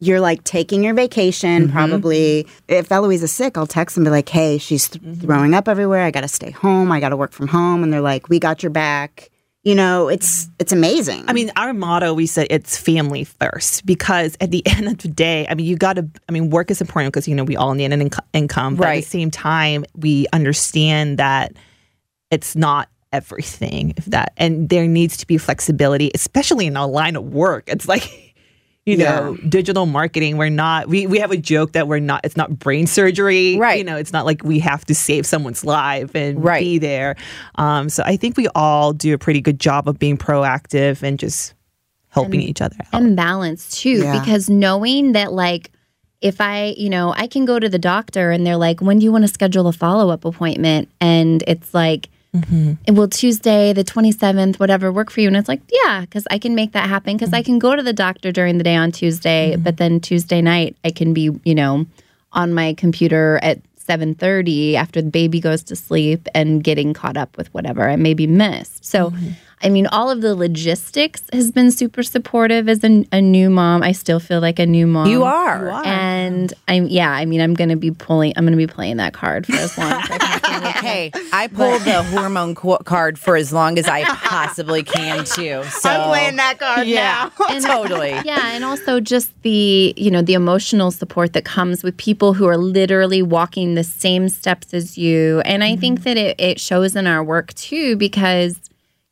you're 0.00 0.20
like 0.20 0.44
taking 0.44 0.82
your 0.84 0.92
vacation. 0.94 1.64
Mm-hmm. 1.64 1.72
Probably, 1.72 2.46
if 2.68 2.90
Eloise 2.92 3.22
is 3.22 3.32
sick, 3.32 3.56
I'll 3.56 3.66
text 3.66 3.94
them 3.94 4.02
and 4.02 4.08
be 4.08 4.16
like, 4.16 4.28
"Hey, 4.28 4.58
she's 4.58 4.88
th- 4.88 5.02
mm-hmm. 5.02 5.20
throwing 5.20 5.54
up 5.54 5.68
everywhere. 5.68 6.02
I 6.02 6.10
got 6.10 6.20
to 6.22 6.28
stay 6.28 6.50
home. 6.50 6.92
I 6.92 7.00
got 7.00 7.10
to 7.10 7.16
work 7.16 7.32
from 7.32 7.48
home." 7.48 7.82
And 7.82 7.90
they're 7.92 8.00
like, 8.02 8.28
"We 8.28 8.38
got 8.38 8.62
your 8.62 8.70
back." 8.70 9.30
You 9.66 9.74
know, 9.74 10.06
it's 10.06 10.48
it's 10.60 10.70
amazing. 10.70 11.24
I 11.26 11.32
mean, 11.32 11.50
our 11.56 11.74
motto, 11.74 12.14
we 12.14 12.26
said 12.26 12.46
it's 12.50 12.78
family 12.78 13.24
first 13.24 13.84
because 13.84 14.36
at 14.40 14.52
the 14.52 14.64
end 14.66 14.86
of 14.86 14.98
the 14.98 15.08
day, 15.08 15.44
I 15.50 15.56
mean, 15.56 15.66
you 15.66 15.76
got 15.76 15.94
to, 15.94 16.08
I 16.28 16.32
mean, 16.32 16.50
work 16.50 16.70
is 16.70 16.80
important 16.80 17.12
because, 17.12 17.26
you 17.26 17.34
know, 17.34 17.42
we 17.42 17.56
all 17.56 17.74
need 17.74 17.92
an 17.92 18.08
inco- 18.08 18.24
income. 18.32 18.76
But 18.76 18.86
at 18.86 18.94
the 18.94 19.02
same 19.02 19.28
time, 19.28 19.84
we 19.96 20.28
understand 20.32 21.18
that 21.18 21.54
it's 22.30 22.54
not 22.54 22.88
everything 23.12 23.92
if 23.96 24.04
that, 24.04 24.34
and 24.36 24.68
there 24.68 24.86
needs 24.86 25.16
to 25.16 25.26
be 25.26 25.36
flexibility, 25.36 26.12
especially 26.14 26.68
in 26.68 26.76
our 26.76 26.86
line 26.86 27.16
of 27.16 27.24
work. 27.34 27.64
It's 27.66 27.88
like, 27.88 28.04
you 28.86 28.96
know, 28.96 29.36
digital 29.48 29.84
marketing, 29.84 30.36
we're 30.36 30.48
not, 30.48 30.88
we, 30.88 31.08
we 31.08 31.18
have 31.18 31.32
a 31.32 31.36
joke 31.36 31.72
that 31.72 31.88
we're 31.88 31.98
not, 31.98 32.20
it's 32.24 32.36
not 32.36 32.56
brain 32.56 32.86
surgery. 32.86 33.58
Right. 33.58 33.78
You 33.78 33.84
know, 33.84 33.96
it's 33.96 34.12
not 34.12 34.24
like 34.24 34.44
we 34.44 34.60
have 34.60 34.84
to 34.86 34.94
save 34.94 35.26
someone's 35.26 35.64
life 35.64 36.14
and 36.14 36.42
Right. 36.42 36.60
be 36.60 36.78
there. 36.78 37.16
Um, 37.56 37.88
so 37.88 38.04
I 38.06 38.16
think 38.16 38.36
we 38.36 38.46
all 38.54 38.92
do 38.92 39.12
a 39.12 39.18
pretty 39.18 39.40
good 39.40 39.58
job 39.58 39.88
of 39.88 39.98
being 39.98 40.16
proactive 40.16 41.02
and 41.02 41.18
just 41.18 41.52
helping 42.10 42.40
each 42.40 42.62
other 42.62 42.76
out. 42.80 42.94
and 43.02 43.16
balance 43.16 43.76
too 43.82 44.02
Yeah. 44.04 44.20
because 44.20 44.48
knowing 44.48 45.12
that 45.12 45.32
like 45.34 45.70
if 46.22 46.40
i 46.40 46.72
you 46.78 46.88
know 46.88 47.12
i 47.18 47.26
can 47.26 47.44
go 47.44 47.58
to 47.58 47.68
the 47.68 47.78
doctor 47.78 48.30
and 48.30 48.46
they're 48.46 48.56
like 48.56 48.80
when 48.80 48.98
do 48.98 49.04
you 49.04 49.12
want 49.12 49.22
to 49.24 49.28
schedule 49.28 49.66
a 49.66 49.72
follow-up 49.72 50.24
appointment 50.24 50.88
and 50.98 51.44
it's 51.46 51.74
like 51.74 52.08
Mm-hmm. 52.40 52.94
will 52.94 53.08
tuesday 53.08 53.72
the 53.72 53.84
27th 53.84 54.58
whatever 54.58 54.92
work 54.92 55.10
for 55.10 55.20
you 55.20 55.28
and 55.28 55.36
it's 55.36 55.48
like 55.48 55.62
yeah 55.70 56.02
because 56.02 56.26
i 56.30 56.38
can 56.38 56.54
make 56.54 56.72
that 56.72 56.88
happen 56.88 57.16
because 57.16 57.32
i 57.32 57.40
mm-hmm. 57.40 57.46
can 57.46 57.58
go 57.58 57.76
to 57.76 57.82
the 57.82 57.92
doctor 57.92 58.32
during 58.32 58.58
the 58.58 58.64
day 58.64 58.76
on 58.76 58.92
tuesday 58.92 59.52
mm-hmm. 59.52 59.62
but 59.62 59.76
then 59.76 60.00
tuesday 60.00 60.42
night 60.42 60.76
i 60.84 60.90
can 60.90 61.12
be 61.12 61.30
you 61.44 61.54
know 61.54 61.86
on 62.32 62.52
my 62.52 62.74
computer 62.74 63.40
at 63.42 63.60
7:30 63.86 64.74
after 64.74 65.00
the 65.00 65.10
baby 65.10 65.40
goes 65.40 65.62
to 65.64 65.76
sleep 65.76 66.28
and 66.34 66.62
getting 66.62 66.92
caught 66.92 67.16
up 67.16 67.36
with 67.36 67.52
whatever 67.54 67.88
I 67.88 67.96
maybe 67.96 68.26
missed. 68.26 68.84
So 68.84 69.12
I 69.62 69.68
mean 69.68 69.86
all 69.86 70.10
of 70.10 70.20
the 70.20 70.34
logistics 70.34 71.22
has 71.32 71.50
been 71.50 71.70
super 71.70 72.02
supportive 72.02 72.68
as 72.68 72.84
a, 72.84 73.06
a 73.12 73.20
new 73.20 73.48
mom. 73.48 73.82
I 73.82 73.92
still 73.92 74.20
feel 74.20 74.40
like 74.40 74.58
a 74.58 74.66
new 74.66 74.86
mom. 74.86 75.08
You 75.08 75.24
are. 75.24 75.70
And 75.84 76.52
I'm 76.68 76.88
yeah, 76.88 77.10
I 77.10 77.24
mean 77.24 77.40
I'm 77.40 77.54
going 77.54 77.70
to 77.70 77.76
be 77.76 77.90
pulling 77.90 78.32
I'm 78.36 78.44
going 78.44 78.58
to 78.58 78.66
be 78.66 78.72
playing 78.72 78.96
that 78.98 79.14
card 79.14 79.46
for 79.46 79.56
as 79.56 79.76
long 79.78 79.92
as 79.92 80.10
I 80.10 80.18
can. 80.18 80.40
Okay, 80.64 81.10
I 81.32 81.48
pulled 81.48 81.82
the 81.82 82.02
hormone 82.02 82.54
co- 82.54 82.78
card 82.78 83.18
for 83.18 83.36
as 83.36 83.52
long 83.52 83.78
as 83.78 83.86
I 83.86 84.04
possibly 84.04 84.82
can 84.82 85.24
too. 85.24 85.62
So 85.64 85.90
I'm 85.90 86.08
playing 86.08 86.36
that 86.36 86.58
card 86.58 86.86
Yeah, 86.86 87.30
now. 87.38 87.58
totally. 87.60 88.10
Yeah, 88.24 88.50
and 88.52 88.64
also 88.64 89.00
just 89.00 89.30
the, 89.42 89.94
you 89.96 90.10
know, 90.10 90.22
the 90.22 90.34
emotional 90.34 90.90
support 90.90 91.32
that 91.34 91.44
comes 91.44 91.82
with 91.82 91.96
people 91.96 92.32
who 92.34 92.46
are 92.46 92.56
literally 92.56 93.22
walking 93.22 93.74
the 93.74 93.84
same 93.84 94.28
steps 94.28 94.74
as 94.74 94.96
you. 94.96 95.40
And 95.40 95.62
I 95.62 95.76
think 95.76 96.00
mm-hmm. 96.00 96.04
that 96.04 96.16
it, 96.16 96.40
it 96.40 96.60
shows 96.60 96.96
in 96.96 97.06
our 97.06 97.22
work 97.22 97.54
too, 97.54 97.96
because, 97.96 98.58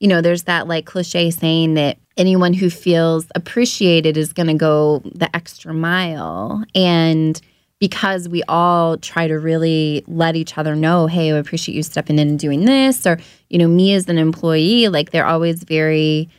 you 0.00 0.08
know, 0.08 0.20
there's 0.20 0.44
that 0.44 0.66
like 0.66 0.86
cliche 0.86 1.30
saying 1.30 1.74
that 1.74 1.98
anyone 2.16 2.54
who 2.54 2.70
feels 2.70 3.26
appreciated 3.34 4.16
is 4.16 4.32
going 4.32 4.46
to 4.46 4.54
go 4.54 5.02
the 5.04 5.34
extra 5.34 5.74
mile. 5.74 6.64
And 6.74 7.40
because 7.88 8.30
we 8.30 8.42
all 8.48 8.96
try 8.96 9.28
to 9.28 9.34
really 9.38 10.02
let 10.06 10.36
each 10.36 10.56
other 10.56 10.74
know, 10.74 11.06
hey, 11.06 11.30
I 11.32 11.36
appreciate 11.36 11.74
you 11.74 11.82
stepping 11.82 12.18
in 12.18 12.28
and 12.28 12.38
doing 12.38 12.64
this, 12.64 13.06
or, 13.06 13.18
you 13.50 13.58
know, 13.58 13.68
me 13.68 13.92
as 13.92 14.08
an 14.08 14.16
employee, 14.16 14.88
like 14.88 15.10
they're 15.10 15.26
always 15.26 15.64
very, 15.64 16.30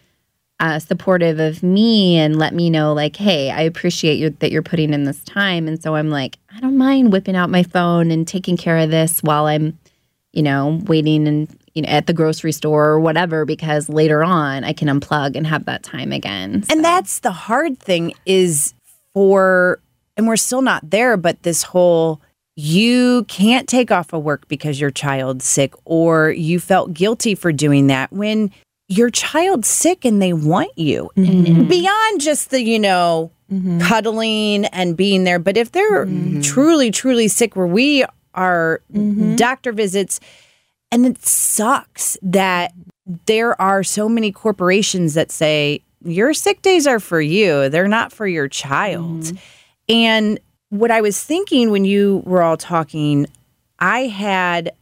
uh, 0.60 0.80
supportive 0.80 1.40
of 1.40 1.62
me 1.62 2.16
and 2.18 2.40
let 2.40 2.54
me 2.54 2.70
know 2.70 2.94
like 2.94 3.18
hey 3.18 3.52
i 3.52 3.60
appreciate 3.60 4.16
you 4.16 4.30
that 4.40 4.54
you're 4.54 4.62
putting 4.64 4.94
in 4.94 5.04
this 5.04 5.22
time 5.26 5.68
and 5.68 5.84
so 5.84 5.96
i'm 5.96 6.10
like 6.10 6.38
i 6.56 6.62
don't 6.62 6.78
mind 6.78 7.12
whipping 7.12 7.36
out 7.36 7.50
my 7.50 7.62
phone 7.62 8.10
and 8.10 8.26
taking 8.26 8.56
care 8.56 8.78
of 8.78 8.90
this 8.90 9.22
while 9.22 9.48
i'm 9.48 9.78
you 10.32 10.42
know 10.42 10.80
waiting 10.86 11.28
and 11.28 11.50
you 11.74 11.82
know, 11.82 11.90
at 11.90 12.08
the 12.08 12.14
grocery 12.14 12.54
store 12.54 12.86
or 12.86 13.02
whatever, 13.02 13.44
because 13.44 13.90
later 13.90 14.24
on 14.24 14.64
I 14.64 14.72
can 14.72 14.88
unplug 14.88 15.36
and 15.36 15.46
have 15.46 15.66
that 15.66 15.84
time 15.84 16.14
again. 16.14 16.64
So- 16.64 16.74
And 16.74 16.86
that's 16.86 17.20
the 17.20 17.34
hard 17.34 17.78
thing 17.80 18.14
is 18.26 18.74
for, 19.14 19.80
and 20.18 20.28
we're 20.28 20.38
still 20.38 20.62
not 20.62 20.90
there, 20.90 21.18
but 21.18 21.44
this 21.44 21.64
whole 21.64 22.22
you 22.56 23.26
can't 23.28 23.68
take 23.68 23.92
off 23.92 24.14
of 24.14 24.24
work 24.24 24.48
because 24.48 24.80
your 24.80 24.92
child's 24.92 25.46
sick 25.46 25.74
or 25.84 26.32
you 26.32 26.60
felt 26.60 26.94
guilty 26.94 27.36
for 27.36 27.52
doing 27.52 27.88
that 27.88 28.12
when 28.14 28.50
your 28.88 29.10
child's 29.10 29.68
sick 29.68 30.06
and 30.06 30.22
they 30.22 30.32
want 30.32 30.78
you. 30.78 31.10
Mm-hmm. 31.18 31.68
Beyond 31.68 32.22
just 32.22 32.52
the, 32.52 32.62
you 32.62 32.80
know, 32.80 33.32
mm-hmm. 33.52 33.80
cuddling 33.80 34.66
and 34.66 34.96
being 34.96 35.24
there. 35.24 35.40
But 35.40 35.58
if 35.58 35.72
they're 35.72 36.06
mm-hmm. 36.06 36.42
truly, 36.42 36.92
truly 36.92 37.28
sick, 37.28 37.56
where 37.56 37.68
we 37.68 38.06
are 38.34 38.82
doctor 39.36 39.72
visits, 39.72 40.20
and 40.92 41.06
it 41.06 41.26
sucks 41.26 42.18
that 42.22 42.74
there 43.26 43.60
are 43.62 43.84
so 43.84 44.08
many 44.08 44.32
corporations 44.32 45.14
that 45.16 45.32
say 45.32 45.82
your 46.04 46.34
sick 46.34 46.62
days 46.62 46.86
are 46.88 47.00
for 47.00 47.20
you, 47.20 47.70
they're 47.70 47.88
not 47.88 48.12
for 48.12 48.28
your 48.28 48.48
child. 48.48 49.32
And 49.88 50.40
what 50.70 50.92
I 50.92 51.02
was 51.02 51.22
thinking 51.22 51.72
when 51.72 51.86
you 51.86 52.24
were 52.26 52.42
all 52.42 52.58
talking, 52.58 53.28
I 53.80 54.02
had, 54.02 54.74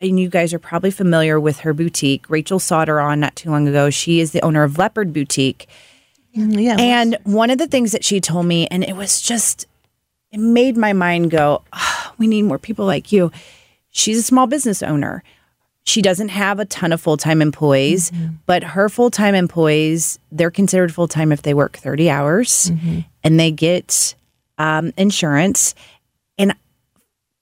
and 0.00 0.18
you 0.18 0.28
guys 0.28 0.52
are 0.52 0.58
probably 0.58 0.90
familiar 0.90 1.38
with 1.38 1.60
her 1.60 1.72
boutique, 1.72 2.28
Rachel 2.28 2.58
Sauter 2.58 3.00
on 3.00 3.20
not 3.20 3.36
too 3.36 3.50
long 3.50 3.68
ago. 3.68 3.90
She 3.90 4.20
is 4.20 4.32
the 4.32 4.42
owner 4.42 4.62
of 4.62 4.78
Leopard 4.78 5.12
Boutique. 5.12 5.68
Mm, 6.36 6.62
yeah. 6.62 6.76
And 6.78 7.16
one 7.24 7.50
of 7.50 7.58
the 7.58 7.66
things 7.66 7.92
that 7.92 8.04
she 8.04 8.20
told 8.20 8.46
me, 8.46 8.66
and 8.68 8.82
it 8.82 8.96
was 8.96 9.20
just, 9.20 9.66
it 10.32 10.38
made 10.38 10.76
my 10.76 10.92
mind 10.92 11.30
go, 11.30 11.62
"Ah, 11.72 12.12
we 12.18 12.26
need 12.26 12.42
more 12.42 12.58
people 12.58 12.86
like 12.86 13.12
you. 13.12 13.30
She's 13.90 14.18
a 14.18 14.22
small 14.22 14.46
business 14.46 14.82
owner. 14.82 15.22
She 15.84 16.02
doesn't 16.02 16.30
have 16.30 16.58
a 16.58 16.64
ton 16.64 16.92
of 16.92 17.00
full 17.00 17.16
time 17.16 17.40
employees, 17.40 18.10
mm-hmm. 18.10 18.34
but 18.46 18.64
her 18.64 18.88
full 18.88 19.10
time 19.10 19.34
employees, 19.34 20.18
they're 20.32 20.50
considered 20.50 20.92
full 20.92 21.08
time 21.08 21.30
if 21.30 21.42
they 21.42 21.54
work 21.54 21.76
30 21.76 22.10
hours 22.10 22.70
mm-hmm. 22.70 23.00
and 23.22 23.38
they 23.38 23.50
get 23.52 24.14
um, 24.58 24.92
insurance. 24.96 25.74
And 26.38 26.54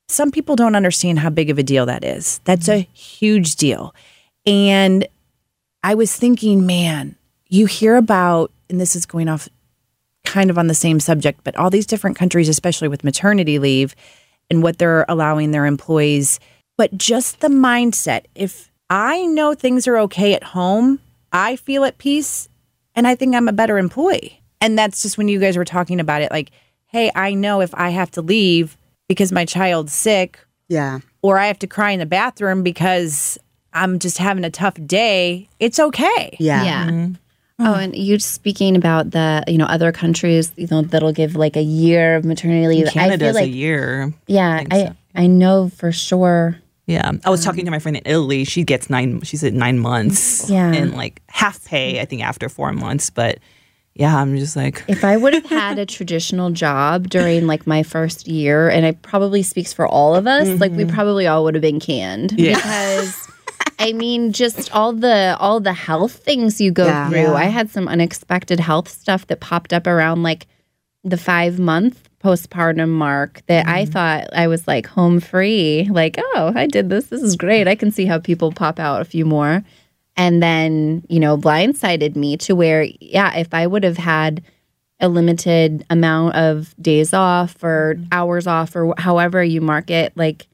some 0.09 0.31
people 0.31 0.57
don't 0.57 0.77
understand 0.77 1.19
how 1.19 1.31
big 1.31 1.51
of 1.51 1.59
a 1.59 1.63
deal 1.63 1.87
that 1.87 2.05
is. 2.05 2.41
That's 2.45 2.69
a 2.69 2.89
huge 2.93 3.57
deal. 3.57 3.95
And 4.47 5.07
I 5.83 5.95
was 5.95 6.15
thinking, 6.15 6.67
man, 6.67 7.17
you 7.49 7.67
hear 7.67 7.97
about, 7.97 8.51
and 8.71 8.81
this 8.81 8.97
is 8.97 9.07
going 9.07 9.29
off 9.29 9.49
kind 10.25 10.51
of 10.51 10.59
on 10.59 10.69
the 10.69 10.75
same 10.75 11.01
subject, 11.01 11.41
but 11.45 11.57
all 11.57 11.71
these 11.71 11.87
different 11.87 12.17
countries, 12.17 12.49
especially 12.49 12.89
with 12.89 13.05
maternity 13.05 13.59
leave 13.59 13.95
and 14.51 14.63
what 14.63 14.79
they're 14.79 15.05
allowing 15.09 15.51
their 15.51 15.67
employees, 15.67 16.39
but 16.77 16.97
just 16.97 17.41
the 17.41 17.49
mindset. 17.49 18.25
If 18.35 18.71
I 18.89 19.27
know 19.27 19.55
things 19.55 19.89
are 19.89 19.99
okay 19.99 20.35
at 20.35 20.45
home, 20.45 21.01
I 21.33 21.57
feel 21.57 21.85
at 21.85 21.99
peace 21.99 22.49
and 22.95 23.07
I 23.07 23.15
think 23.15 23.35
I'm 23.35 23.49
a 23.49 23.53
better 23.53 23.79
employee. 23.79 24.43
And 24.61 24.79
that's 24.79 25.03
just 25.03 25.19
when 25.19 25.29
you 25.29 25.41
guys 25.41 25.57
were 25.57 25.65
talking 25.65 25.99
about 25.99 26.23
it 26.23 26.31
like, 26.31 26.51
hey, 26.93 27.11
I 27.15 27.35
know 27.35 27.61
if 27.61 27.75
I 27.75 27.91
have 27.91 28.11
to 28.13 28.23
leave 28.23 28.77
because 29.09 29.33
my 29.33 29.45
child's 29.45 29.93
sick 29.93 30.39
Yeah. 30.69 31.01
or 31.23 31.39
I 31.39 31.47
have 31.47 31.59
to 31.61 31.67
cry 31.67 31.91
in 31.91 31.99
the 31.99 32.07
bathroom 32.07 32.63
because 32.63 33.39
I'm 33.73 33.99
just 33.99 34.19
having 34.19 34.45
a 34.45 34.51
tough 34.51 34.75
day, 34.87 35.49
it's 35.59 35.81
okay. 35.81 36.37
Yeah. 36.39 36.65
Yeah. 36.65 36.87
Mm-hmm. 36.89 37.13
Oh, 37.65 37.75
and 37.75 37.95
you 37.97 38.19
speaking 38.19 38.75
about 38.77 39.11
the 39.13 39.45
you 39.47 39.57
know 39.57 39.67
other 39.67 39.93
countries 39.93 40.53
you 40.57 40.67
know 40.69 40.83
that'll 40.83 41.13
give 41.13 41.37
like 41.37 41.57
a 41.57 41.63
year 41.63 42.17
of 42.17 42.25
maternity 42.25 42.67
leave. 42.67 42.89
I 42.89 42.91
Canada's 42.91 43.29
feel 43.29 43.35
like 43.35 43.45
a 43.45 43.49
year. 43.51 44.13
yeah, 44.27 44.59
think 44.59 44.75
I 44.75 44.85
so. 44.87 44.97
I 45.15 45.27
know 45.29 45.69
for 45.69 45.93
sure. 45.93 46.59
Yeah, 46.87 47.13
I 47.25 47.31
was 47.31 47.47
um, 47.47 47.53
talking 47.53 47.65
to 47.67 47.71
my 47.71 47.79
friend 47.79 47.97
in 47.97 48.03
Italy. 48.05 48.43
She 48.45 48.65
gets 48.65 48.91
nine. 48.91 49.21
She's 49.21 49.45
at 49.45 49.53
nine 49.53 49.79
months. 49.79 50.51
Yeah. 50.51 50.73
and 50.73 50.95
like 50.95 51.23
half 51.29 51.65
pay. 51.65 52.01
I 52.01 52.05
think 52.05 52.23
after 52.25 52.49
four 52.49 52.73
months. 52.73 53.11
But 53.11 53.39
yeah, 53.95 54.17
I'm 54.17 54.37
just 54.39 54.57
like, 54.57 54.85
If 54.89 55.05
I 55.05 55.17
would 55.17 55.35
have 55.35 55.47
had 55.47 55.79
a 55.79 55.87
traditional 55.97 56.51
job 56.51 57.09
during 57.11 57.47
like 57.47 57.67
my 57.67 57.83
first 57.83 58.27
year, 58.27 58.69
and 58.69 58.87
it 58.87 59.03
probably 59.03 59.43
speaks 59.43 59.73
for 59.73 59.87
all 59.87 60.15
of 60.15 60.27
us, 60.27 60.49
like 60.61 60.73
we 60.73 60.85
mm-hmm. 60.85 60.95
probably 60.95 61.27
all 61.27 61.45
would 61.45 61.55
have 61.55 61.63
been 61.63 61.81
canned 61.81 62.33
Yeah. 62.33 62.55
because. 62.57 63.29
I 63.79 63.93
mean, 63.93 64.33
just 64.33 64.73
all 64.73 64.93
the 64.93 65.37
all 65.41 65.59
the 65.59 65.73
health 65.73 66.13
things 66.13 66.61
you 66.61 66.71
go 66.71 66.87
Yeah. 66.87 67.09
through. 67.09 67.19
Yeah. 67.19 67.33
I 67.33 67.45
had 67.45 67.69
some 67.69 67.89
unexpected 67.89 68.61
health 68.61 68.89
stuff 68.89 69.27
that 69.27 69.41
popped 69.41 69.73
up 69.73 69.89
around 69.89 70.23
like 70.23 70.47
the 71.03 71.17
five 71.17 71.59
month 71.59 72.09
postpartum 72.23 72.91
mark 72.91 73.43
that 73.47 73.67
I 73.67 73.83
mm-hmm. 73.83 73.93
thought 73.93 74.29
I 74.33 74.47
was 74.47 74.69
like 74.69 74.87
home 74.87 75.19
free. 75.19 75.89
Like, 75.91 76.17
oh, 76.19 76.53
I 76.55 76.67
did 76.67 76.91
this. 76.91 77.07
This 77.07 77.23
is 77.23 77.35
great. 77.35 77.67
I 77.67 77.75
can 77.75 77.91
see 77.91 78.07
how 78.07 78.19
people 78.19 78.53
pop 78.53 78.79
out 78.79 79.01
a 79.01 79.05
few 79.05 79.25
more. 79.25 79.65
And 80.17 80.43
then, 80.43 81.05
you 81.09 81.19
know, 81.19 81.39
blindsided 81.39 82.17
me 82.17 82.37
to 82.39 82.55
where, 82.55 82.87
yeah, 83.01 83.35
if 83.37 83.55
I 83.55 83.67
would 83.67 83.83
have 83.85 83.97
had 83.97 84.43
a 85.01 85.09
limited 85.09 85.85
amount 85.91 86.37
of 86.37 86.75
days 86.81 87.13
off 87.13 87.63
or 87.65 87.95
mm-hmm. 87.97 88.09
hours 88.13 88.47
off 88.47 88.77
or 88.77 88.95
however 88.99 89.43
you 89.43 89.61
mark 89.61 89.91
it, 89.91 90.13
like, 90.17 90.47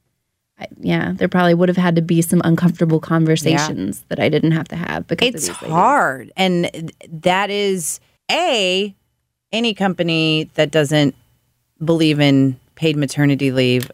yeah, 0.79 1.12
there 1.15 1.29
probably 1.29 1.55
would 1.55 1.69
have 1.69 1.77
had 1.77 1.97
to 1.97 2.03
be 2.03 2.23
some 2.23 2.41
uncomfortable 2.45 2.99
conversations 2.99 4.05
that 4.09 4.19
I 4.19 4.29
didn't 4.29 4.53
have 4.53 4.69
to 4.69 4.77
have 4.77 5.07
because 5.07 5.29
It's 5.29 5.49
of 5.49 5.55
these 5.55 5.62
ladies. 5.62 5.73
hard. 5.73 6.33
And 6.37 6.93
that 7.09 7.50
is 7.50 8.00
A, 8.31 8.95
any 9.53 9.75
company 9.75 10.50
that 10.55 10.71
doesn't 10.71 11.15
believe 11.85 12.19
in 12.19 12.59
paid 12.75 12.97
maternity 12.97 13.53
leave. 13.53 13.91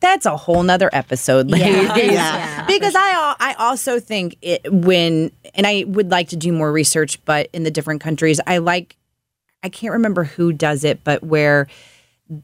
That's 0.00 0.26
a 0.26 0.36
whole 0.36 0.62
nother 0.62 0.90
episode. 0.92 1.50
ladies. 1.50 1.66
Yeah. 1.66 1.94
Yeah. 2.14 2.66
Because 2.66 2.94
I 2.96 3.34
I 3.40 3.54
also 3.54 4.00
think 4.00 4.36
it 4.40 4.72
when 4.72 5.32
and 5.54 5.66
I 5.66 5.84
would 5.86 6.10
like 6.10 6.28
to 6.28 6.36
do 6.36 6.52
more 6.52 6.72
research, 6.72 7.22
but 7.24 7.48
in 7.52 7.62
the 7.64 7.70
different 7.70 8.00
countries, 8.00 8.40
I 8.46 8.58
like 8.58 8.96
I 9.62 9.68
can't 9.68 9.92
remember 9.92 10.24
who 10.24 10.52
does 10.52 10.84
it, 10.84 11.02
but 11.04 11.22
where 11.22 11.66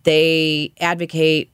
they 0.04 0.72
advocate 0.80 1.50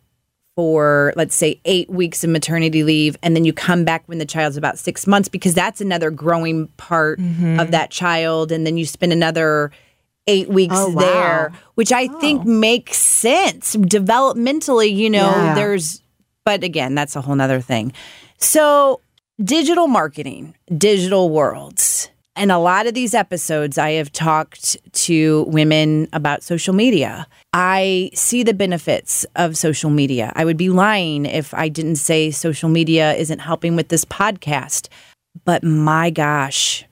for 0.57 1.13
let's 1.17 1.35
say 1.35 1.61
eight 1.67 1.91
weeks 1.91 2.25
of 2.25 2.31
maternity 2.31 2.83
leave 2.83 3.17
and 3.23 3.37
then 3.37 3.45
you 3.45 3.53
come 3.53 3.85
back 3.85 4.03
when 4.07 4.19
the 4.19 4.25
child's 4.25 4.57
about 4.57 4.79
six 4.79 5.07
months 5.07 5.29
because 5.29 5.55
that's 5.55 5.83
another 5.83 6.11
growing 6.11 6.67
part 6.79 7.21
mm-hmm. 7.21 7.61
of 7.61 7.71
that 7.73 7.91
child 7.91 8.51
and 8.51 8.67
then 8.67 8.79
you 8.79 8.87
spend 8.87 9.13
another 9.13 9.71
eight 10.27 10.49
weeks 10.49 10.75
Oh, 10.77 10.91
wow. 10.91 11.01
there 11.01 11.53
which 11.75 11.93
i 11.93 12.09
think 12.21 12.43
oh. 12.43 12.45
makes 12.49 12.97
sense 12.97 13.77
developmentally 13.77 14.95
you 14.95 15.11
know 15.11 15.31
Yeah. 15.31 15.55
there's 15.55 16.03
but 16.45 16.63
again 16.65 16.95
that's 16.95 17.17
a 17.17 17.21
whole 17.21 17.35
nother 17.37 17.61
thing 17.61 17.93
so 18.39 19.01
digital 19.43 19.87
marketing 19.87 20.55
digital 20.77 21.31
worlds 21.31 22.09
and 22.39 22.53
a 22.53 22.59
lot 22.59 22.87
of 22.87 22.93
these 22.93 23.15
episodes, 23.15 23.79
I 23.79 23.93
have 23.93 24.13
talked 24.13 24.77
to 25.07 25.45
women 25.45 26.07
about 26.13 26.43
social 26.43 26.75
media. 26.75 27.27
I 27.55 28.11
see 28.13 28.43
the 28.43 28.53
benefits 28.53 29.25
of 29.37 29.57
social 29.57 29.89
media. 29.89 30.35
I 30.37 30.45
would 30.45 30.59
be 30.59 30.69
lying 30.69 31.25
if 31.25 31.55
I 31.55 31.71
didn't 31.71 31.97
say 31.97 32.31
social 32.31 32.69
media 32.69 33.15
isn't 33.15 33.39
helping 33.39 33.75
with 33.75 33.89
this 33.89 34.05
podcast. 34.05 34.89
But 35.47 35.65
my 35.65 36.11
gosh, 36.11 36.85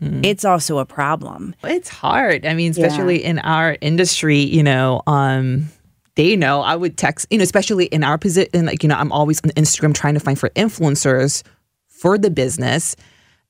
it's 0.00 0.44
also 0.44 0.78
a 0.78 0.84
problem. 0.84 1.54
it's 1.64 1.88
hard. 1.88 2.44
I 2.44 2.54
mean, 2.54 2.70
especially 2.70 3.24
in 3.24 3.38
our 3.38 3.76
industry, 3.80 4.38
you 4.38 4.62
know, 4.62 5.02
um, 5.06 5.68
they 6.16 6.36
know 6.36 6.60
I 6.60 6.76
would 6.76 6.98
text, 6.98 7.26
you 7.30 7.38
know, 7.38 7.44
especially 7.44 7.86
in 7.86 8.04
our 8.04 8.18
position, 8.18 8.66
like, 8.66 8.82
you 8.82 8.88
know, 8.88 8.96
I'm 8.96 9.12
always 9.12 9.40
on 9.42 9.50
Instagram 9.50 9.94
trying 9.94 10.14
to 10.14 10.20
find 10.20 10.38
for 10.38 10.50
influencers 10.50 11.42
for 11.88 12.18
the 12.18 12.30
business. 12.30 12.94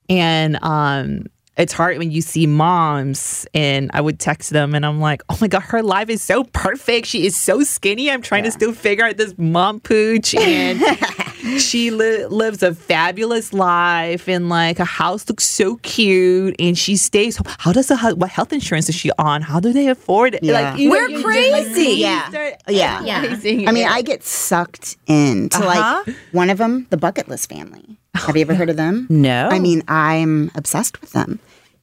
And 0.08 0.58
um, 0.62 1.26
it's 1.60 1.72
hard 1.72 1.98
when 1.98 2.10
you 2.10 2.22
see 2.22 2.46
moms 2.46 3.46
and 3.54 3.90
I 3.94 4.00
would 4.00 4.18
text 4.18 4.50
them 4.50 4.74
and 4.74 4.84
I'm 4.86 4.98
like, 5.00 5.22
oh 5.28 5.36
my 5.40 5.46
God, 5.48 5.60
her 5.60 5.82
life 5.82 6.08
is 6.08 6.22
so 6.22 6.44
perfect. 6.44 7.06
She 7.06 7.26
is 7.26 7.36
so 7.36 7.62
skinny. 7.62 8.10
I'm 8.10 8.22
trying 8.22 8.44
to 8.44 8.50
still 8.50 8.72
figure 8.72 9.04
out 9.04 9.16
this 9.18 9.34
mom 9.38 9.78
pooch. 9.80 10.34
And 10.34 10.80
she 11.60 11.90
li- 11.90 12.24
lives 12.26 12.62
a 12.62 12.74
fabulous 12.74 13.52
life 13.52 14.28
and 14.28 14.48
like 14.48 14.78
her 14.78 14.84
house 14.84 15.28
looks 15.28 15.44
so 15.44 15.76
cute 15.82 16.56
and 16.58 16.76
she 16.78 16.96
stays 16.96 17.36
home. 17.36 17.46
How 17.58 17.72
does 17.72 17.88
the, 17.88 17.96
hu- 17.96 18.16
what 18.16 18.30
health 18.30 18.52
insurance 18.52 18.88
is 18.88 18.94
she 18.94 19.10
on? 19.18 19.42
How 19.42 19.60
do 19.60 19.72
they 19.72 19.88
afford 19.88 20.34
it? 20.34 20.42
Yeah. 20.42 20.70
Like, 20.70 20.78
you 20.80 20.90
We're 20.90 21.08
you 21.08 21.16
just, 21.16 21.24
like, 21.24 21.34
crazy. 21.34 21.90
Yeah. 22.00 22.28
start 22.30 22.54
Yeah. 22.68 23.02
Yeah. 23.04 23.36
I 23.68 23.72
mean. 23.72 23.86
I 23.86 24.02
get 24.02 24.24
sucked 24.24 24.96
into 25.06 25.58
Uh-huh. 25.58 26.02
like 26.06 26.16
one 26.32 26.48
of 26.48 26.58
them, 26.58 26.86
the 26.90 26.96
Bucket 26.96 27.28
List 27.28 27.48
family. 27.50 27.98
Have 28.14 28.36
you 28.36 28.42
ever 28.42 28.54
heard 28.54 28.70
of 28.70 28.76
them? 28.76 29.06
No. 29.10 29.48
I 29.50 29.58
mean, 29.58 29.82
I'm 29.88 30.50
obsessed 30.54 31.00
with 31.00 31.12
them. 31.12 31.38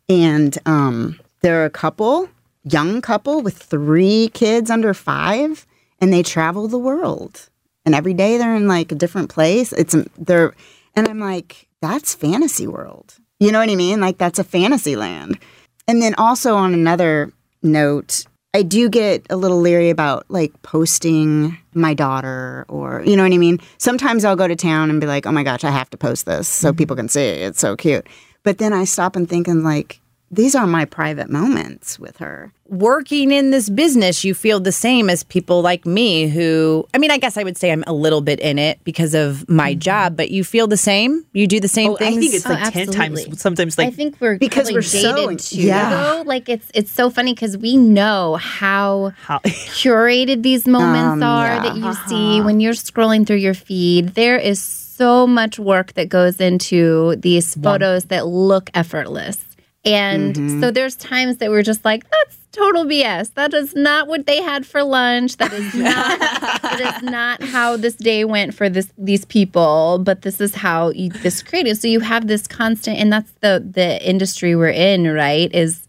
And 0.09 0.57
um, 0.65 1.19
they're 1.41 1.65
a 1.65 1.69
couple, 1.69 2.29
young 2.63 3.01
couple 3.01 3.41
with 3.41 3.57
three 3.57 4.29
kids 4.33 4.69
under 4.69 4.93
five, 4.93 5.65
and 5.99 6.11
they 6.11 6.23
travel 6.23 6.67
the 6.67 6.77
world. 6.77 7.49
And 7.85 7.93
every 7.95 8.13
day 8.13 8.37
they're 8.37 8.55
in 8.55 8.67
like 8.67 8.91
a 8.91 8.95
different 8.95 9.29
place. 9.29 9.71
It's 9.73 9.95
they're, 10.17 10.53
and 10.95 11.07
I'm 11.07 11.19
like, 11.19 11.67
that's 11.81 12.15
fantasy 12.15 12.67
world. 12.67 13.15
You 13.39 13.51
know 13.51 13.59
what 13.59 13.69
I 13.69 13.75
mean? 13.75 13.99
Like 13.99 14.17
that's 14.17 14.39
a 14.39 14.43
fantasy 14.43 14.95
land. 14.95 15.39
And 15.87 16.01
then 16.01 16.15
also 16.15 16.55
on 16.55 16.73
another 16.73 17.31
note, 17.61 18.25
I 18.57 18.63
do 18.63 18.89
get 18.89 19.23
a 19.29 19.35
little 19.35 19.59
leery 19.59 19.91
about 19.91 20.25
like 20.29 20.51
posting 20.63 21.55
my 21.75 21.93
daughter 21.93 22.65
or 22.67 23.03
you 23.05 23.15
know 23.15 23.21
what 23.21 23.31
I 23.31 23.37
mean. 23.37 23.59
Sometimes 23.77 24.25
I'll 24.25 24.35
go 24.35 24.47
to 24.47 24.55
town 24.55 24.89
and 24.89 24.99
be 24.99 25.05
like, 25.05 25.27
"Oh 25.27 25.31
my 25.31 25.43
gosh, 25.43 25.63
I 25.63 25.69
have 25.69 25.91
to 25.91 25.97
post 25.97 26.25
this 26.25 26.47
so 26.47 26.69
mm-hmm. 26.69 26.77
people 26.77 26.95
can 26.95 27.07
see 27.07 27.21
it. 27.21 27.41
It's 27.43 27.59
so 27.59 27.75
cute." 27.75 28.07
But 28.41 28.57
then 28.57 28.73
I 28.73 28.85
stop 28.85 29.15
and 29.15 29.29
think 29.29 29.47
and 29.47 29.63
like 29.63 30.01
these 30.29 30.55
are 30.55 30.67
my 30.67 30.85
private 30.85 31.29
moments 31.29 31.97
with 31.97 32.17
her. 32.17 32.51
Working 32.67 33.31
in 33.31 33.51
this 33.51 33.69
business, 33.69 34.25
you 34.25 34.33
feel 34.33 34.59
the 34.59 34.73
same 34.73 35.09
as 35.09 35.23
people 35.23 35.61
like 35.61 35.85
me 35.85 36.27
who, 36.27 36.85
I 36.93 36.97
mean, 36.97 37.11
I 37.11 37.17
guess 37.17 37.37
I 37.37 37.43
would 37.43 37.55
say 37.57 37.71
I'm 37.71 37.85
a 37.87 37.93
little 37.93 38.19
bit 38.19 38.41
in 38.41 38.59
it 38.59 38.83
because 38.83 39.13
of 39.13 39.47
my 39.47 39.73
job, 39.73 40.17
but 40.17 40.29
you 40.31 40.43
feel 40.43 40.67
the 40.67 40.75
same? 40.75 41.25
You 41.31 41.47
do 41.47 41.61
the 41.61 41.69
same 41.69 41.91
Oh, 41.91 41.95
things? 41.95 42.17
I 42.17 42.19
think 42.19 42.33
it's 42.33 42.45
Oh, 42.45 42.49
like 42.49 42.73
ten 42.73 42.89
absolutely. 42.89 43.23
times. 43.25 43.41
Sometimes 43.41 43.77
like 43.77 43.87
I 43.87 43.91
think 43.91 44.17
we're 44.19 44.37
Because 44.37 44.69
we're 44.69 44.81
so- 44.81 45.15
dated 45.15 45.39
too. 45.39 45.61
yeah. 45.61 45.89
Though. 45.89 46.23
Like 46.25 46.49
it's 46.49 46.69
it's 46.73 46.91
so 46.91 47.09
funny 47.09 47.33
because 47.33 47.57
we 47.57 47.77
know 47.77 48.35
how 48.35 49.13
how 49.21 49.39
curated 49.81 50.43
these 50.43 50.67
moments 50.67 51.13
Um, 51.13 51.23
are 51.23 51.47
yeah. 51.47 51.63
that 51.63 51.75
you 51.77 51.93
see 52.09 52.41
when 52.41 52.59
you're 52.59 52.73
scrolling 52.73 53.25
through 53.25 53.37
your 53.37 53.53
feed. 53.53 54.09
There 54.15 54.37
is 54.37 54.61
so 54.61 55.25
much 55.27 55.57
work 55.59 55.93
that 55.93 56.09
goes 56.09 56.41
into 56.41 57.15
these 57.17 57.55
photos 57.55 58.05
that 58.05 58.27
look 58.27 58.69
effortless. 58.73 59.37
And 59.85 60.35
Mm-hmm. 60.35 60.61
so 60.61 60.71
there's 60.71 60.95
times 60.95 61.37
that 61.37 61.49
we're 61.49 61.63
just 61.63 61.85
like, 61.85 62.03
that's 62.09 62.37
total 62.51 62.85
BS. 62.85 63.33
That 63.35 63.53
is 63.53 63.75
not 63.75 64.07
what 64.07 64.25
they 64.25 64.41
had 64.41 64.65
for 64.65 64.83
lunch. 64.83 65.37
That 65.37 65.53
is 65.53 65.73
not 65.75 66.19
that 66.19 66.95
is 67.03 67.09
not 67.09 67.41
how 67.43 67.77
this 67.77 67.95
day 67.95 68.25
went 68.25 68.53
for 68.53 68.67
this 68.69 68.91
these 68.97 69.23
people, 69.25 69.99
but 70.03 70.23
this 70.23 70.41
is 70.41 70.55
how 70.55 70.89
you, 70.89 71.09
this 71.09 71.41
created. 71.43 71.77
So 71.77 71.87
you 71.87 71.99
have 72.01 72.27
this 72.27 72.47
constant 72.47 72.97
and 72.97 73.13
that's 73.13 73.31
the 73.41 73.63
the 73.69 74.05
industry 74.07 74.55
we're 74.55 74.69
in, 74.69 75.07
right? 75.13 75.53
Is 75.53 75.83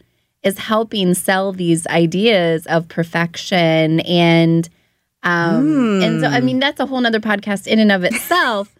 is 0.44 0.58
helping 0.58 1.14
sell 1.14 1.52
these 1.52 1.84
ideas 1.88 2.66
of 2.66 2.86
perfection 2.88 3.98
and 4.00 4.68
um 5.24 6.00
and 6.00 6.20
so 6.20 6.28
i 6.28 6.40
mean 6.40 6.60
that's 6.60 6.78
a 6.78 6.86
whole 6.86 7.00
nother 7.00 7.18
podcast 7.18 7.66
in 7.66 7.80
and 7.80 7.90
of 7.90 8.04
itself 8.04 8.72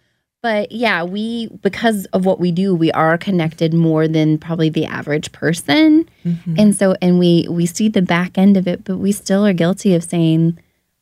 but 0.42 0.71
yeah 0.73 1.02
we 1.02 1.49
because 1.62 2.07
of 2.07 2.25
what 2.25 2.38
we 2.38 2.52
do 2.52 2.75
we 2.75 2.90
are 2.92 3.18
connected 3.18 3.75
more 3.75 4.07
than 4.07 4.38
probably 4.38 4.68
the 4.68 4.87
average 4.87 5.33
person. 5.33 6.09
Mm-hmm. 6.25 6.54
And 6.59 6.76
so 6.76 6.95
and 7.02 7.18
we 7.18 7.47
we 7.50 7.66
see 7.66 7.88
the 7.88 8.02
back 8.02 8.38
end 8.38 8.57
of 8.57 8.66
it 8.68 8.85
but 8.85 8.99
we 8.99 9.12
still 9.12 9.47
are 9.47 9.52
guilty 9.52 9.95
of 9.95 10.04
saying 10.04 10.59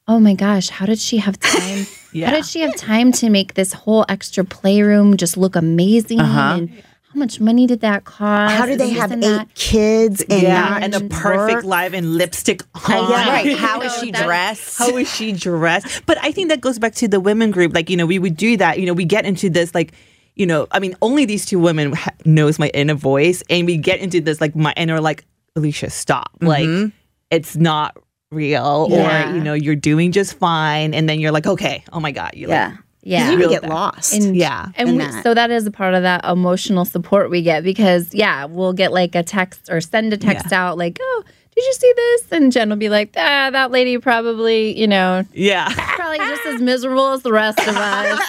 oh 0.09 0.19
my 0.21 0.35
gosh 0.35 0.69
how 0.69 0.87
did 0.87 0.99
she 0.99 1.19
have 1.19 1.39
time? 1.39 1.87
Yeah. 2.13 2.31
how 2.31 2.37
did 2.37 2.47
she 2.47 2.61
have 2.61 2.75
time 2.77 3.13
to 3.13 3.29
make 3.29 3.55
this 3.55 3.75
whole 3.75 4.07
extra 4.09 4.43
playroom 4.43 5.19
just 5.19 5.37
look 5.37 5.55
amazing 5.55 6.19
uh-huh. 6.19 6.57
and 6.57 6.83
how 7.17 7.21
much 7.21 7.41
money 7.41 7.67
did 7.67 7.81
that 7.81 8.05
cost 8.05 8.55
How 8.55 8.67
do 8.67 8.77
they 8.77 8.91
have 8.91 9.11
eight 9.11 9.21
that? 9.23 9.55
kids 9.55 10.23
and 10.29 10.43
yeah, 10.43 10.79
and 10.83 10.93
the 10.93 11.01
perfect 11.09 11.57
work? 11.57 11.65
live 11.65 11.95
and 11.95 12.15
lipstick 12.15 12.63
uh, 12.75 12.93
on. 12.93 13.11
Yeah, 13.11 13.29
right. 13.29 13.47
You 13.47 13.57
How 13.67 13.79
know, 13.79 13.87
is 13.87 13.97
she 13.99 14.11
dressed? 14.25 14.79
How 14.79 14.95
is 14.99 15.11
she 15.13 15.33
dressed? 15.33 16.05
But 16.05 16.19
I 16.23 16.31
think 16.31 16.51
that 16.51 16.61
goes 16.61 16.79
back 16.79 16.95
to 16.97 17.09
the 17.09 17.19
women 17.19 17.51
group. 17.53 17.75
Like, 17.75 17.89
you 17.89 17.97
know, 17.97 18.05
we 18.05 18.19
would 18.19 18.37
do 18.37 18.59
that. 18.59 18.79
You 18.79 18.85
know, 18.85 18.93
we 18.93 19.07
get 19.07 19.25
into 19.25 19.49
this, 19.49 19.75
like, 19.75 19.93
you 20.35 20.45
know, 20.45 20.67
I 20.73 20.79
mean, 20.79 20.95
only 21.01 21.25
these 21.25 21.47
two 21.47 21.59
women 21.59 21.95
ha- 21.95 22.11
knows 22.27 22.59
my 22.59 22.69
inner 22.75 22.93
voice, 22.95 23.43
and 23.49 23.65
we 23.67 23.79
get 23.79 24.01
into 24.01 24.21
this, 24.21 24.39
like, 24.39 24.55
my 24.55 24.75
inner, 24.77 25.01
like, 25.01 25.25
Alicia, 25.57 25.89
stop. 25.89 26.31
Mm-hmm. 26.41 26.47
Like, 26.83 26.93
it's 27.31 27.57
not 27.57 27.97
real, 28.31 28.89
Yeah. 28.91 29.31
or 29.31 29.35
you 29.35 29.41
know, 29.43 29.55
you're 29.55 29.75
doing 29.75 30.13
just 30.13 30.35
fine, 30.35 30.93
and 30.93 31.09
then 31.09 31.19
you're 31.19 31.33
like, 31.33 31.47
okay, 31.47 31.83
oh 31.95 32.01
my 32.01 32.11
god, 32.13 32.33
you 32.35 32.49
Yeah. 32.49 32.69
like, 32.69 32.79
yeah 33.07 33.31
You 33.31 33.39
Real 33.39 33.51
get 33.51 33.63
bad. 33.63 33.71
lost. 33.71 34.13
And 34.15 34.37
yeah. 34.37 34.69
and 34.77 34.93
we, 34.93 34.99
that. 34.99 35.23
so 35.23 35.33
that 35.35 35.51
is 35.51 35.67
a 35.67 35.71
part 35.71 35.95
of 35.95 36.03
that 36.03 36.25
emotional 36.25 36.85
support 36.85 37.31
we 37.31 37.43
get 37.43 37.63
because 37.65 38.13
yeah, 38.13 38.45
we'll 38.47 38.73
get 38.73 38.93
like 38.93 39.15
a 39.15 39.23
text 39.23 39.69
or 39.71 39.81
send 39.81 40.13
a 40.13 40.17
text 40.17 40.53
out 40.53 40.77
like, 40.77 40.99
"Oh, 41.01 41.23
did 41.55 41.65
you 41.65 41.73
see 41.75 41.93
this?" 41.97 42.33
And 42.33 42.53
Jen 42.53 42.69
will 42.69 42.77
be 42.77 42.89
like, 42.89 43.11
"Ah, 43.17 43.51
that 43.51 43.71
lady 43.71 43.97
probably, 43.99 44.79
you 44.79 44.87
know, 44.87 45.25
yeah. 45.33 45.73
probably 45.97 46.19
just 46.19 46.47
as 46.47 46.61
miserable 46.61 47.13
as 47.13 47.23
the 47.23 47.33
rest 47.33 47.59
of 47.61 47.77
us. 47.77 48.21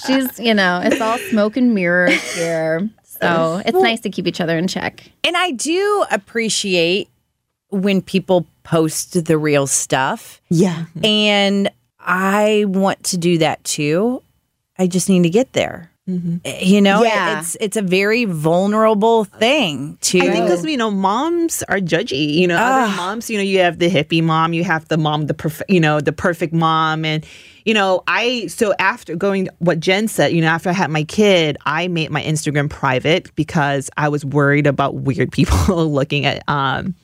She's, 0.06 0.38
you 0.38 0.54
know, 0.54 0.80
it's 0.82 1.00
all 1.00 1.18
smoke 1.30 1.56
and 1.56 1.74
mirrors 1.74 2.22
here." 2.34 2.88
So, 3.20 3.62
it's 3.64 3.78
nice 3.78 4.00
to 4.00 4.10
keep 4.10 4.26
each 4.26 4.40
other 4.40 4.58
in 4.58 4.66
check. 4.68 5.10
And 5.22 5.34
I 5.36 5.52
do 5.52 6.04
appreciate 6.10 7.08
when 7.70 8.02
people 8.02 8.46
post 8.64 9.24
the 9.24 9.38
real 9.38 9.66
stuff. 9.66 10.40
yeah. 10.50 10.84
And 11.02 11.70
I 12.04 12.64
want 12.68 13.02
to 13.04 13.16
do 13.18 13.38
that 13.38 13.64
too. 13.64 14.22
I 14.78 14.86
just 14.86 15.08
need 15.08 15.22
to 15.22 15.30
get 15.30 15.52
there. 15.52 15.90
Eh, 16.06 16.60
You 16.62 16.82
know, 16.82 17.02
Yeah. 17.02 17.38
it's 17.38 17.56
it's 17.60 17.78
a 17.78 17.82
very 17.82 18.26
vulnerable 18.26 19.24
thing 19.24 19.96
to 20.02 20.18
I 20.18 20.30
think 20.30 20.44
because 20.44 20.64
you 20.66 20.76
know 20.76 20.90
moms 20.90 21.62
are 21.62 21.78
judgy. 21.78 22.34
You 22.34 22.46
know, 22.46 22.58
other 22.58 22.94
moms. 22.94 23.30
You 23.30 23.38
know, 23.38 23.42
you 23.42 23.60
have 23.60 23.78
the 23.78 23.88
hippie 23.88 24.22
mom, 24.22 24.52
you 24.52 24.64
have 24.64 24.86
the 24.88 24.98
mom, 24.98 25.26
the 25.28 25.34
perfect, 25.34 25.70
you 25.70 25.80
know, 25.80 26.00
the 26.02 26.12
perfect 26.12 26.52
mom, 26.52 27.06
and 27.06 27.24
you 27.64 27.72
know, 27.72 28.02
I 28.06 28.48
so 28.48 28.74
after 28.78 29.16
going 29.16 29.48
what 29.60 29.80
Jen 29.80 30.06
said, 30.08 30.32
you 30.32 30.42
know, 30.42 30.48
after 30.48 30.68
I 30.68 30.74
had 30.74 30.90
my 30.90 31.04
kid, 31.04 31.56
I 31.64 31.88
made 31.88 32.10
my 32.10 32.22
Instagram 32.22 32.68
private 32.68 33.34
because 33.34 33.88
I 33.96 34.10
was 34.10 34.26
worried 34.26 34.66
about 34.66 34.96
weird 34.96 35.32
people 35.32 35.88
looking 35.90 36.26
at, 36.26 36.46
um, 36.50 36.94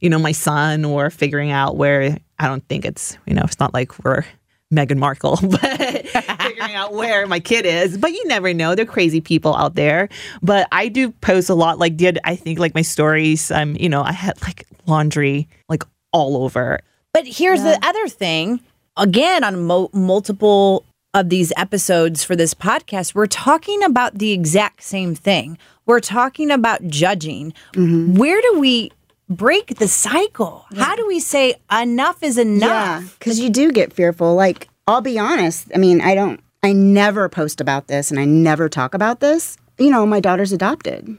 you 0.00 0.10
know, 0.10 0.18
my 0.18 0.32
son 0.32 0.84
or 0.84 1.08
figuring 1.08 1.50
out 1.50 1.78
where 1.78 2.18
I 2.38 2.46
don't 2.46 2.66
think 2.68 2.84
it's, 2.84 3.16
you 3.26 3.32
know, 3.32 3.42
it's 3.44 3.58
not 3.58 3.72
like 3.72 4.04
we're 4.04 4.24
Meghan 4.72 4.98
Markle, 4.98 5.36
but 5.42 5.60
figuring 6.40 6.74
out 6.74 6.92
where 6.92 7.26
my 7.26 7.40
kid 7.40 7.66
is. 7.66 7.98
But 7.98 8.12
you 8.12 8.26
never 8.26 8.54
know. 8.54 8.74
They're 8.74 8.86
crazy 8.86 9.20
people 9.20 9.54
out 9.56 9.74
there. 9.74 10.08
But 10.42 10.68
I 10.72 10.88
do 10.88 11.10
post 11.10 11.50
a 11.50 11.54
lot. 11.54 11.78
Like, 11.78 11.96
did 11.96 12.18
I 12.24 12.36
think 12.36 12.58
like 12.58 12.74
my 12.74 12.82
stories? 12.82 13.50
Um, 13.50 13.76
you 13.76 13.88
know, 13.88 14.02
I 14.02 14.12
had 14.12 14.40
like 14.42 14.66
laundry 14.86 15.48
like 15.68 15.82
all 16.12 16.44
over. 16.44 16.80
But 17.12 17.26
here's 17.26 17.62
the 17.62 17.78
other 17.82 18.08
thing. 18.08 18.60
Again, 18.96 19.44
on 19.44 19.64
mo- 19.64 19.90
multiple 19.92 20.84
of 21.14 21.28
these 21.28 21.52
episodes 21.56 22.22
for 22.22 22.36
this 22.36 22.54
podcast, 22.54 23.14
we're 23.14 23.26
talking 23.26 23.82
about 23.82 24.18
the 24.18 24.30
exact 24.30 24.82
same 24.82 25.14
thing. 25.14 25.58
We're 25.86 26.00
talking 26.00 26.50
about 26.50 26.86
judging. 26.86 27.52
Where 27.74 28.40
do 28.40 28.60
we 28.60 28.92
break 29.30 29.76
the 29.76 29.88
cycle? 29.88 30.66
How 30.76 30.96
do 30.96 31.06
we 31.06 31.20
say 31.20 31.54
enough 31.70 32.22
is 32.22 32.36
enough? 32.36 33.02
Yeah, 33.02 33.08
because 33.18 33.38
you 33.38 33.48
do 33.48 33.70
get 33.70 33.92
fearful. 33.92 34.34
Like, 34.34 34.68
I'll 34.86 35.00
be 35.00 35.18
honest. 35.18 35.68
I 35.74 35.78
mean, 35.78 36.00
I 36.00 36.14
don't, 36.14 36.40
I 36.62 36.72
never 36.72 37.28
post 37.28 37.60
about 37.60 37.86
this 37.86 38.10
and 38.10 38.18
I 38.18 38.24
never 38.24 38.68
talk 38.68 38.92
about 38.92 39.20
this. 39.20 39.56
You 39.78 39.90
know, 39.90 40.04
my 40.04 40.20
daughter's 40.20 40.52
adopted 40.52 41.16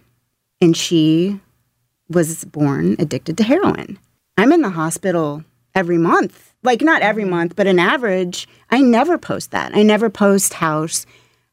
and 0.60 0.78
she 0.78 1.40
was 2.10 2.44
born 2.46 2.98
addicted 3.00 3.38
to 3.38 3.44
heroin. 3.44 3.98
I'm 4.38 4.52
in 4.52 4.62
the 4.62 4.70
hospital 4.70 5.44
every 5.74 5.98
month. 5.98 6.54
Like, 6.64 6.82
not 6.82 7.02
every 7.02 7.24
mm-hmm. 7.24 7.32
month, 7.32 7.56
but 7.56 7.66
an 7.66 7.80
average. 7.80 8.48
I 8.70 8.82
never 8.82 9.18
post 9.18 9.52
that. 9.52 9.76
I 9.76 9.82
never 9.82 10.10
post 10.10 10.54
how, 10.56 10.88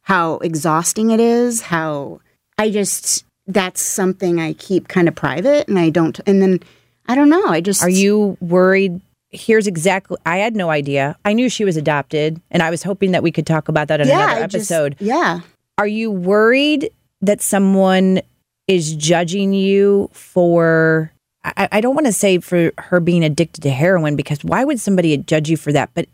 how 0.03 0.35
exhausting 0.39 1.11
it 1.11 1.21
is, 1.21 1.63
how 1.63 2.21
I 2.59 2.71
just, 2.71 3.25
that's 3.49 3.81
something 3.83 4.39
I 4.39 4.53
keep 4.53 4.87
kind 4.87 5.09
of 5.09 5.15
private 5.17 5.67
and 5.69 5.79
I 5.79 5.91
don't, 5.91 6.21
and 6.27 6.41
then 6.41 6.61
I 7.07 7.15
don't 7.17 7.29
know. 7.31 7.47
I 7.47 7.61
just, 7.61 7.83
Are 7.83 7.89
you 7.89 8.37
worried? 8.41 9.01
Here's 9.31 9.67
exactly. 9.67 10.17
I 10.25 10.39
had 10.39 10.55
no 10.55 10.71
idea. 10.71 11.17
I 11.25 11.33
knew 11.33 11.49
she 11.49 11.65
was 11.65 11.77
adopted, 11.77 12.41
and 12.51 12.63
I 12.63 12.71
was 12.71 12.83
hoping 12.83 13.11
that 13.13 13.23
we 13.23 13.33
could 13.33 13.47
talk 13.47 13.69
about 13.69 13.89
that 13.89 14.01
in 14.01 14.09
another 14.09 14.45
I 14.45 14.47
just- 14.47 14.71
episode. 14.71 14.97
yeah. 15.01 15.41
Are 15.79 15.87
you 15.87 16.11
worried 16.11 16.91
that 17.21 17.41
someone 17.41 18.21
is 18.67 18.95
judging 18.95 19.53
you 19.53 20.09
for? 20.13 21.13
I, 21.45 21.69
I 21.73 21.81
don't 21.81 21.95
want 21.95 22.07
to 22.07 22.13
say 22.13 22.39
for 22.41 22.73
her 22.79 23.01
being 23.01 23.23
addicted 23.25 23.61
to 23.63 23.71
heroin 23.71 24.17
because 24.17 24.43
why 24.45 24.65
would 24.65 24.81
somebody 24.81 25.17
judge 25.19 25.49
you 25.49 25.57
for 25.57 25.73
that? 25.73 25.91
But 25.95 26.09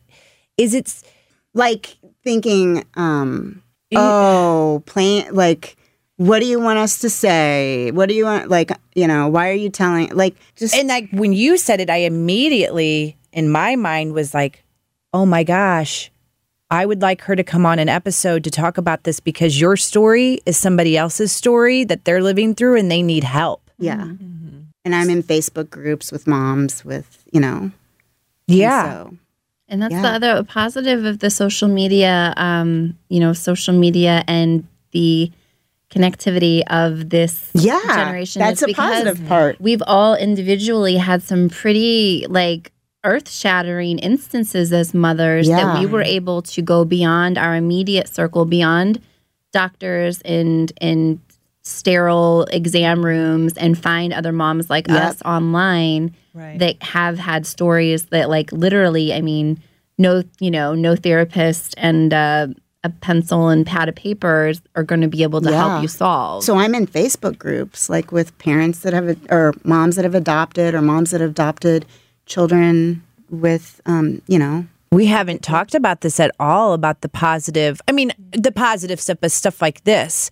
is 0.59 0.75
it? 0.75 0.93
like 1.55 1.97
thinking, 2.25 2.85
um, 2.95 3.63
oh, 3.95 4.83
plain 4.87 5.27
like, 5.33 5.77
what 6.17 6.41
do 6.41 6.47
you 6.47 6.61
want 6.61 6.79
us 6.79 6.99
to 6.99 7.11
say? 7.11 7.91
What 7.91 8.09
do 8.09 8.15
you 8.15 8.25
want? 8.25 8.49
Like, 8.49 8.71
you 8.95 9.07
know, 9.07 9.29
why 9.29 9.51
are 9.51 9.55
you 9.55 9.69
telling? 9.69 10.11
Like, 10.15 10.37
just 10.57 10.75
And 10.75 10.89
like 10.89 11.11
when 11.11 11.33
you 11.33 11.57
said 11.57 11.81
it, 11.81 11.91
I 11.91 11.99
immediately 11.99 13.17
in 13.33 13.51
my 13.51 13.77
mind 13.77 14.13
was 14.13 14.33
like, 14.33 14.65
oh 15.13 15.27
my 15.27 15.43
gosh. 15.43 16.11
I 16.71 16.87
would 16.87 17.03
like 17.03 17.23
her 17.23 17.37
to 17.37 17.45
come 17.45 17.67
on 17.67 17.79
an 17.79 17.89
episode 17.89 18.43
to 18.45 18.51
talk 18.51 18.79
about 18.79 19.05
this 19.05 19.21
because 19.21 19.61
your 19.61 19.77
story 19.77 20.41
is 20.47 20.57
somebody 20.57 20.97
else's 20.97 21.31
story 21.31 21.85
that 21.85 22.05
they're 22.05 22.23
living 22.23 22.55
through 22.55 22.79
and 22.79 22.91
they 22.91 23.03
need 23.03 23.25
help. 23.25 23.71
yeah. 23.79 24.13
And 24.87 24.95
I'm 24.95 25.09
in 25.09 25.23
Facebook 25.23 25.71
groups 25.71 26.13
with 26.13 26.27
moms 26.27 26.85
with 26.85 27.25
you 27.33 27.41
know, 27.41 27.71
Yeah. 28.47 28.93
So 28.93 29.17
And 29.69 29.83
that's 29.83 29.95
the 29.95 30.09
other 30.09 30.45
positive 30.45 31.05
of 31.05 31.21
the 31.21 31.31
social 31.31 31.69
media, 31.69 32.35
um, 32.37 32.99
you 33.09 33.19
know, 33.19 33.33
social 33.33 33.75
media 33.75 34.25
and 34.29 34.67
the 34.93 35.33
connectivity 35.95 36.63
of 36.69 37.11
this 37.11 37.51
yeah, 37.55 37.81
generation. 37.87 38.41
That's 38.41 38.63
is 38.63 38.71
a 38.71 38.75
positive 38.75 39.25
part. 39.27 39.61
We've 39.61 39.83
all 39.87 40.15
individually 40.15 40.97
had 40.97 41.23
some 41.23 41.49
pretty 41.49 42.27
like 42.29 42.73
earth 43.05 43.31
shattering 43.31 43.99
instances 43.99 44.73
as 44.73 44.95
mothers 44.95 45.47
that 45.49 45.79
we 45.79 45.87
were 45.87 46.03
able 46.03 46.43
to 46.43 46.63
go 46.63 46.85
beyond 46.85 47.39
our 47.39 47.55
immediate 47.55 48.09
circle, 48.09 48.45
beyond 48.45 49.01
doctors 49.53 50.21
and 50.23 50.73
and 50.81 51.21
sterile 51.63 52.43
exam 52.51 53.05
rooms 53.05 53.55
and 53.57 53.79
find 53.79 54.13
other 54.13 54.33
moms 54.33 54.69
like 54.69 54.87
Yep. 54.89 55.03
us 55.03 55.23
online 55.23 56.15
Right. 56.35 56.59
that 56.59 56.83
have 56.83 57.19
had 57.19 57.47
stories 57.47 58.07
that 58.07 58.29
like 58.29 58.53
literally 58.53 59.15
i 59.15 59.21
mean 59.23 59.63
no 59.97 60.25
you 60.41 60.51
know 60.51 60.75
no 60.75 60.95
therapist 60.97 61.75
and 61.79 62.13
uh, 62.13 62.49
a 62.85 62.91
pencil 62.91 63.49
and 63.49 63.67
pad 63.67 63.89
of 63.89 63.95
papers 63.95 64.61
are 64.77 64.83
going 64.85 65.01
to 65.01 65.09
be 65.09 65.23
able 65.23 65.41
to 65.41 65.51
Yeah. 65.51 65.69
help 65.69 65.83
you 65.83 65.89
solve 65.89 66.45
So 66.45 66.57
I'm 66.57 66.75
in 66.75 66.87
Facebook 66.87 67.39
groups 67.39 67.89
like 67.89 68.13
with 68.13 68.37
parents 68.39 68.81
that 68.81 68.93
have 68.93 69.17
or 69.31 69.55
moms 69.65 69.97
that 69.97 70.05
have 70.05 70.15
adopted 70.15 70.75
or 70.75 70.83
moms 70.83 71.11
that 71.11 71.21
have 71.21 71.31
adopted 71.31 71.87
children 72.27 73.03
with 73.31 73.81
um, 73.87 74.21
you 74.29 74.39
know 74.39 74.67
We 74.93 75.07
haven't 75.07 75.43
talked 75.43 75.75
about 75.75 76.03
this 76.03 76.21
at 76.21 76.31
all 76.39 76.73
about 76.73 77.01
the 77.01 77.09
positive. 77.09 77.81
I 77.89 77.93
mean, 77.93 78.13
the 78.31 78.53
positive 78.53 79.01
stuff, 79.01 79.19
but 79.21 79.33
stuff 79.33 79.61
like 79.61 79.83
this. 79.85 80.31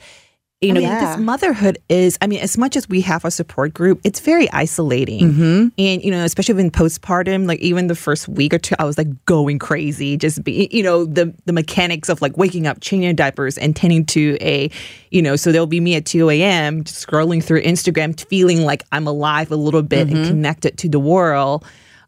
You 0.63 0.73
know, 0.73 0.81
mean, 0.81 0.89
Yeah. 0.89 1.17
this 1.17 1.19
motherhood 1.25 1.79
is, 1.89 2.17
I 2.23 2.27
mean, 2.29 2.39
as 2.41 2.57
much 2.57 2.77
as 2.77 2.89
we 2.89 3.01
have 3.03 3.25
a 3.25 3.31
support 3.31 3.75
group, 3.75 4.01
it's 4.05 4.21
very 4.21 4.51
isolating. 4.53 5.33
Mm-hmm. 5.33 5.69
And, 5.77 6.05
you 6.05 6.11
know, 6.13 6.25
especially 6.25 6.61
in 6.63 6.71
postpartum, 6.71 7.47
like 7.49 7.59
even 7.61 7.89
the 7.89 7.95
first 7.97 8.29
week 8.29 8.55
or 8.55 8.59
two, 8.59 8.77
I 8.79 8.85
was 8.85 8.97
like 8.97 9.09
going 9.27 9.59
crazy. 9.59 10.17
Just 10.17 10.45
be, 10.45 10.69
you 10.71 10.83
know, 10.85 11.05
the, 11.05 11.35
the 11.47 11.53
mechanics 11.53 12.09
of 12.09 12.23
like 12.23 12.37
waking 12.39 12.67
up, 12.69 12.81
changing 12.81 13.17
diapers, 13.17 13.59
and 13.59 13.75
tending 13.75 14.07
to 14.07 14.39
a, 14.41 14.71
you 15.11 15.21
know, 15.21 15.35
so 15.37 15.51
there'll 15.51 15.67
be 15.67 15.81
me 15.81 15.97
at 15.97 16.07
2 16.07 16.31
a.m. 16.31 16.85
scrolling 16.85 17.43
through 17.43 17.63
Instagram, 17.63 18.19
feeling 18.29 18.63
like 18.63 18.85
I'm 18.93 19.07
alive 19.07 19.51
a 19.51 19.57
little 19.57 19.83
bit 19.83 20.07
Mm-hmm. 20.07 20.17
and 20.17 20.27
connected 20.27 20.79
to 20.79 20.89
the 20.89 20.99
world. 21.01 21.65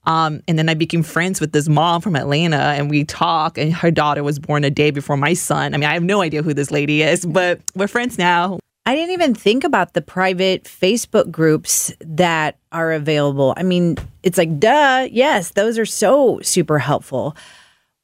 Um, 0.07 0.43
and 0.47 0.59
then 0.59 0.69
I 0.69 0.75
became 0.75 1.03
friends 1.03 1.40
with 1.40 1.53
this 1.53 1.69
mom 1.69 2.01
from 2.01 2.17
Atlanta, 2.17 2.57
and 2.57 2.90
we 2.90 3.05
talk. 3.05 3.57
And 3.59 3.73
her 3.73 3.90
daughter 3.90 4.23
was 4.23 4.38
born 4.38 4.64
a 4.64 4.71
day 4.71 4.90
before 4.90 5.17
my 5.17 5.33
son. 5.35 5.75
I 5.75 5.77
mean, 5.79 5.88
I 5.88 5.95
have 5.95 6.03
no 6.03 6.21
idea 6.21 6.43
who 6.43 6.55
this 6.55 6.71
lady 6.71 7.03
is, 7.03 7.25
but 7.25 7.61
we're 7.75 7.88
friends 7.88 8.19
now. 8.19 8.59
I 8.87 8.95
didn't 8.95 9.12
even 9.12 9.35
think 9.35 9.64
about 9.64 9.95
the 9.95 10.03
private 10.03 10.64
Facebook 10.64 11.31
groups 11.31 11.90
that 12.01 12.59
are 12.71 12.93
available. 12.93 13.55
I 13.57 13.62
mean, 13.62 13.97
it's 14.23 14.37
like, 14.37 14.59
duh, 14.59 15.09
yes, 15.11 15.53
those 15.53 15.79
are 15.79 15.87
so 15.87 16.38
super 16.43 16.79
helpful. 16.79 17.35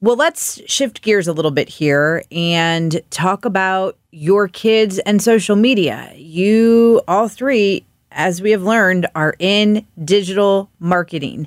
Well, 0.01 0.17
let's 0.17 0.59
shift 0.67 1.03
gears 1.03 1.29
a 1.29 1.35
little 1.35 1.51
bit 1.51 1.69
here 1.69 2.23
and 2.33 2.99
talk 3.11 3.45
about 3.45 3.99
your 4.11 4.49
kids 4.49 4.99
and 5.01 5.23
social 5.23 5.55
media. 5.55 6.11
You 6.17 7.03
all 7.07 7.29
three, 7.29 7.85
as 8.11 8.41
we 8.41 8.53
have 8.53 8.63
learned, 8.63 9.07
are 9.15 9.35
in 9.39 9.87
digital 10.03 10.71
marketing. 10.79 11.47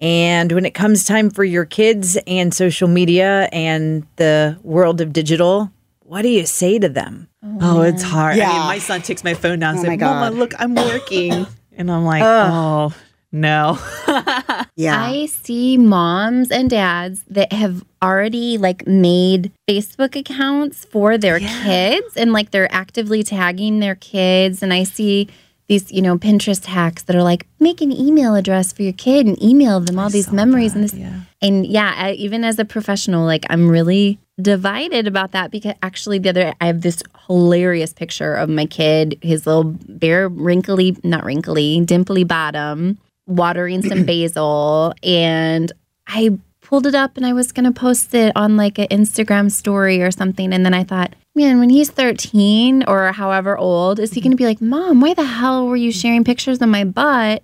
And 0.00 0.52
when 0.52 0.64
it 0.66 0.74
comes 0.74 1.04
time 1.04 1.30
for 1.30 1.44
your 1.44 1.64
kids 1.64 2.18
and 2.26 2.52
social 2.52 2.88
media 2.88 3.48
and 3.52 4.06
the 4.16 4.58
world 4.62 5.00
of 5.00 5.12
digital, 5.12 5.70
what 6.00 6.22
do 6.22 6.28
you 6.28 6.46
say 6.46 6.78
to 6.78 6.88
them? 6.88 7.28
Oh, 7.42 7.58
oh 7.78 7.82
it's 7.82 8.02
hard. 8.02 8.34
I 8.34 8.38
Yeah. 8.38 8.48
mean, 8.58 8.66
my 8.66 8.78
son 8.78 9.02
takes 9.02 9.22
my 9.24 9.34
phone 9.34 9.60
down 9.60 9.70
and 9.76 9.78
Oh 9.78 9.82
says, 9.82 9.90
my 9.90 9.96
Mama, 9.96 10.30
God. 10.30 10.38
look, 10.38 10.52
I'm 10.60 10.74
working. 10.74 11.46
and 11.76 11.90
I'm 11.90 12.04
like, 12.04 12.22
oh, 12.24 12.92
no. 13.32 13.78
yeah 14.76 15.00
I 15.00 15.26
see 15.26 15.76
moms 15.76 16.50
and 16.50 16.68
dads 16.70 17.24
that 17.28 17.52
have 17.52 17.84
already 18.02 18.58
like 18.58 18.86
made 18.86 19.50
Facebook 19.68 20.14
accounts 20.16 20.84
for 20.84 21.16
their 21.18 21.38
kids 21.40 22.16
and 22.16 22.32
like 22.32 22.50
they're 22.50 22.72
actively 22.72 23.22
tagging 23.22 23.80
their 23.80 23.94
kids. 23.96 24.62
And 24.62 24.72
I 24.72 24.84
see 24.84 25.28
these, 25.66 25.90
you 25.90 26.02
know, 26.02 26.18
Pinterest 26.18 26.64
hacks 26.64 27.04
that 27.04 27.16
are 27.16 27.22
like 27.22 27.46
make 27.58 27.80
an 27.80 27.92
email 27.92 28.34
address 28.34 28.72
for 28.72 28.82
your 28.82 28.92
kid 28.92 29.26
and 29.26 29.42
email 29.42 29.80
them 29.80 29.98
all 29.98 30.10
these 30.10 30.30
memories 30.30 30.74
and 30.74 30.84
this. 30.84 30.92
And 31.40 31.66
yeah, 31.66 31.94
I, 31.96 32.12
even 32.12 32.44
as 32.44 32.58
a 32.58 32.64
professional, 32.64 33.24
like 33.24 33.44
I'm 33.50 33.68
really 33.68 34.18
divided 34.40 35.06
about 35.06 35.32
that 35.32 35.50
because 35.50 35.74
actually 35.82 36.18
the 36.18 36.30
other 36.30 36.54
I 36.60 36.66
have 36.66 36.80
this 36.80 37.02
hilarious 37.26 37.92
picture 37.92 38.34
of 38.34 38.48
my 38.48 38.66
kid, 38.66 39.18
his 39.22 39.46
little 39.46 39.64
bare 39.64 40.28
wrinkly, 40.28 40.96
not 41.02 41.24
wrinkly, 41.24 41.80
dimply 41.84 42.26
bottom, 42.26 42.98
watering 43.26 43.82
some 43.82 44.04
basil 44.06 44.94
and 45.02 45.72
I 46.06 46.38
pulled 46.60 46.86
it 46.86 46.94
up 46.94 47.16
and 47.16 47.24
I 47.24 47.32
was 47.32 47.52
going 47.52 47.64
to 47.64 47.78
post 47.78 48.14
it 48.14 48.32
on 48.36 48.56
like 48.56 48.78
an 48.78 48.88
Instagram 48.88 49.50
story 49.50 50.02
or 50.02 50.10
something 50.10 50.52
and 50.52 50.64
then 50.64 50.74
I 50.74 50.84
thought, 50.84 51.14
man, 51.34 51.58
when 51.58 51.70
he's 51.70 51.90
13 51.90 52.84
or 52.86 53.12
however 53.12 53.56
old, 53.58 53.98
is 53.98 54.12
he 54.12 54.20
going 54.20 54.30
to 54.30 54.36
be 54.36 54.44
like, 54.46 54.60
"Mom, 54.60 55.00
why 55.00 55.14
the 55.14 55.24
hell 55.24 55.66
were 55.66 55.76
you 55.76 55.92
sharing 55.92 56.24
pictures 56.24 56.60
of 56.62 56.68
my 56.68 56.84
butt?" 56.84 57.42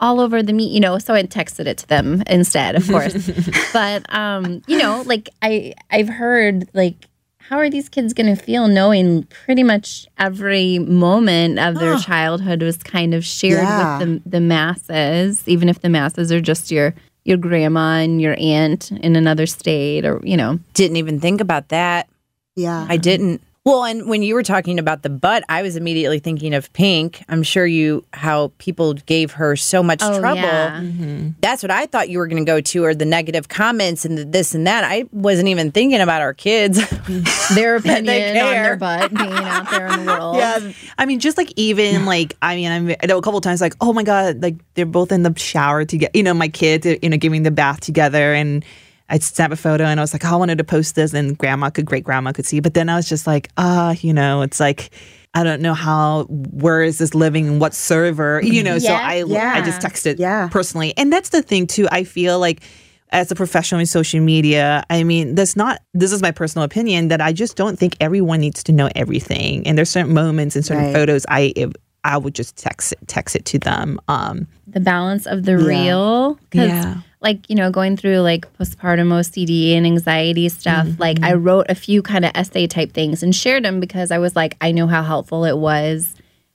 all 0.00 0.18
over 0.18 0.42
the 0.42 0.52
meat, 0.52 0.72
you 0.72 0.80
know, 0.80 0.98
so 0.98 1.14
I 1.14 1.22
texted 1.22 1.66
it 1.66 1.78
to 1.78 1.86
them 1.86 2.24
instead, 2.26 2.74
of 2.74 2.88
course. 2.88 3.30
but 3.72 4.12
um, 4.12 4.60
you 4.66 4.76
know, 4.76 5.02
like 5.06 5.28
I 5.42 5.74
I've 5.92 6.08
heard 6.08 6.68
like 6.74 7.06
how 7.38 7.58
are 7.58 7.70
these 7.70 7.88
kids 7.88 8.12
going 8.12 8.34
to 8.34 8.42
feel 8.42 8.66
knowing 8.66 9.22
pretty 9.24 9.62
much 9.62 10.08
every 10.18 10.80
moment 10.80 11.60
of 11.60 11.76
their 11.76 11.98
childhood 11.98 12.62
was 12.62 12.78
kind 12.78 13.14
of 13.14 13.24
shared 13.24 13.62
Yeah. 13.62 13.98
with 13.98 14.22
the 14.24 14.30
the 14.30 14.40
masses, 14.40 15.46
even 15.46 15.68
if 15.68 15.80
the 15.82 15.88
masses 15.88 16.32
are 16.32 16.40
just 16.40 16.72
your 16.72 16.94
your 17.24 17.36
grandma 17.36 17.98
and 18.00 18.20
your 18.20 18.34
aunt 18.40 18.90
in 18.90 19.14
another 19.14 19.46
state 19.46 20.04
or, 20.04 20.20
you 20.24 20.36
know. 20.36 20.58
Didn't 20.74 20.96
even 20.96 21.20
think 21.20 21.40
about 21.40 21.68
that. 21.68 22.08
Yeah 22.56 22.86
I 22.88 22.96
didn't. 22.96 23.42
Well, 23.64 23.84
and 23.84 24.08
when 24.08 24.22
you 24.24 24.34
were 24.34 24.42
talking 24.42 24.80
about 24.80 25.02
the 25.04 25.08
butt, 25.08 25.44
I 25.48 25.62
was 25.62 25.76
immediately 25.76 26.18
thinking 26.18 26.52
of 26.52 26.72
Pink. 26.72 27.22
I'm 27.28 27.44
sure 27.44 27.64
you 27.64 28.04
how 28.12 28.50
people 28.58 28.94
gave 28.94 29.30
her 29.34 29.54
so 29.54 29.84
much 29.84 30.00
Oh, 30.02 30.18
trouble. 30.18 30.40
yeah. 30.42 30.80
Mm-hmm. 30.80 31.28
That's 31.40 31.62
what 31.62 31.70
I 31.70 31.86
thought 31.86 32.08
you 32.08 32.18
were 32.18 32.26
going 32.26 32.44
to 32.44 32.50
go 32.50 32.60
to, 32.60 32.84
or 32.84 32.92
the 32.92 33.04
negative 33.04 33.46
comments 33.48 34.04
and 34.04 34.18
the 34.18 34.24
this 34.24 34.56
and 34.56 34.66
that. 34.66 34.82
I 34.82 35.04
wasn't 35.12 35.46
even 35.46 35.70
thinking 35.70 36.00
about 36.00 36.22
our 36.22 36.34
kids. 36.34 36.80
Their 37.54 37.78
They 37.78 37.98
opinion 38.00 38.08
on 38.08 38.52
care. 38.52 38.62
their 38.64 38.76
butt 38.76 39.14
being 39.14 39.30
out 39.32 39.70
there 39.70 39.86
in 39.86 40.06
the 40.06 40.12
world. 40.12 40.36
Yeah. 40.38 40.72
I 40.98 41.06
mean, 41.06 41.20
just 41.20 41.38
like 41.38 41.52
even 41.54 42.04
like, 42.04 42.36
I 42.42 42.56
mean, 42.56 42.72
I'm, 42.72 42.96
I 43.00 43.06
know 43.06 43.18
a 43.18 43.22
couple 43.22 43.40
times 43.42 43.60
like, 43.60 43.76
oh 43.80 43.92
my 43.92 44.02
God, 44.02 44.42
like 44.42 44.56
they're 44.74 44.86
both 44.86 45.12
in 45.12 45.22
the 45.22 45.38
shower 45.38 45.84
together, 45.84 46.10
you 46.14 46.24
know, 46.24 46.34
my 46.34 46.48
kids, 46.48 46.84
you 46.84 47.08
know, 47.08 47.16
giving 47.16 47.44
the 47.44 47.52
bath 47.52 47.78
together. 47.78 48.34
And 48.34 48.64
I 49.12 49.18
snap 49.18 49.52
a 49.52 49.56
photo 49.56 49.84
and 49.84 50.00
I 50.00 50.02
was 50.02 50.12
like, 50.12 50.24
oh, 50.24 50.30
I 50.32 50.36
wanted 50.36 50.58
to 50.58 50.64
post 50.64 50.94
this 50.96 51.12
and 51.12 51.36
grandma 51.38 51.68
could, 51.70 51.84
great 51.86 52.02
grandma 52.02 52.32
could 52.32 52.46
see. 52.46 52.60
But 52.60 52.72
then 52.74 52.88
I 52.88 52.96
was 52.96 53.08
just 53.08 53.26
like, 53.26 53.50
ah, 53.58 53.94
you 54.00 54.12
know, 54.14 54.40
it's 54.42 54.58
like, 54.58 54.90
I 55.34 55.44
don't 55.44 55.60
know 55.62 55.74
how, 55.74 56.24
where 56.24 56.82
is 56.82 56.96
this 56.98 57.14
living 57.14 57.46
and 57.46 57.60
what 57.60 57.74
server, 57.74 58.40
you 58.42 58.62
know? 58.62 58.78
So 58.78 58.92
Yeah. 58.92 58.98
I, 59.02 59.12
I 59.16 59.24
Yeah. 59.24 59.60
just 59.60 59.80
texted 59.82 60.18
Yeah. 60.18 60.48
personally. 60.50 60.94
And 60.96 61.12
that's 61.12 61.28
the 61.28 61.42
thing 61.42 61.66
too. 61.66 61.86
I 61.92 62.04
feel 62.04 62.38
like, 62.40 62.62
as 63.10 63.30
a 63.30 63.34
professional 63.34 63.78
in 63.78 63.84
social 63.84 64.20
media, 64.20 64.82
I 64.88 65.04
mean, 65.04 65.34
that's 65.34 65.54
not, 65.54 65.82
this 65.92 66.12
is 66.12 66.22
my 66.22 66.30
personal 66.30 66.64
opinion 66.64 67.08
that 67.08 67.20
I 67.20 67.34
just 67.34 67.56
don't 67.56 67.78
think 67.78 67.94
everyone 68.00 68.40
needs 68.40 68.62
to 68.64 68.72
know 68.72 68.88
everything. 68.96 69.66
And 69.66 69.76
there's 69.76 69.90
certain 69.90 70.14
moments 70.14 70.56
and 70.56 70.64
certain 70.64 70.84
Right. 70.84 70.94
photos 70.94 71.26
I, 71.28 71.52
I 72.04 72.16
would 72.16 72.34
just 72.34 72.56
text 72.56 72.92
it, 72.92 72.98
text 73.08 73.36
it 73.36 73.44
to 73.44 73.58
them. 73.58 74.00
Um, 74.08 74.46
the 74.66 74.80
balance 74.80 75.26
of 75.26 75.44
the 75.44 75.52
Yeah. 75.52 75.66
real 75.66 76.38
Yeah. 76.54 76.94
Like 77.22 77.48
you 77.48 77.56
know 77.56 77.70
going 77.70 77.96
through 77.96 78.18
like 78.18 78.52
postpartum 78.58 79.08
ocd 79.08 79.72
and 79.72 79.86
anxiety 79.86 80.48
stuff 80.48 80.86
mm-hmm. 80.86 81.00
like 81.00 81.18
i 81.22 81.32
mm-hmm. 81.32 81.44
wrote 81.44 81.66
a 81.68 81.74
few 81.74 82.02
kind 82.02 82.24
of 82.24 82.32
essay 82.34 82.66
type 82.66 82.92
things 82.92 83.22
and 83.22 83.34
shared 83.34 83.64
them 83.64 83.80
because 83.80 84.10
i 84.10 84.18
was 84.18 84.36
like 84.36 84.56
i 84.60 84.72
know 84.72 84.86
how 84.86 85.02
helpful 85.02 85.44
it 85.44 85.56
was 85.56 86.14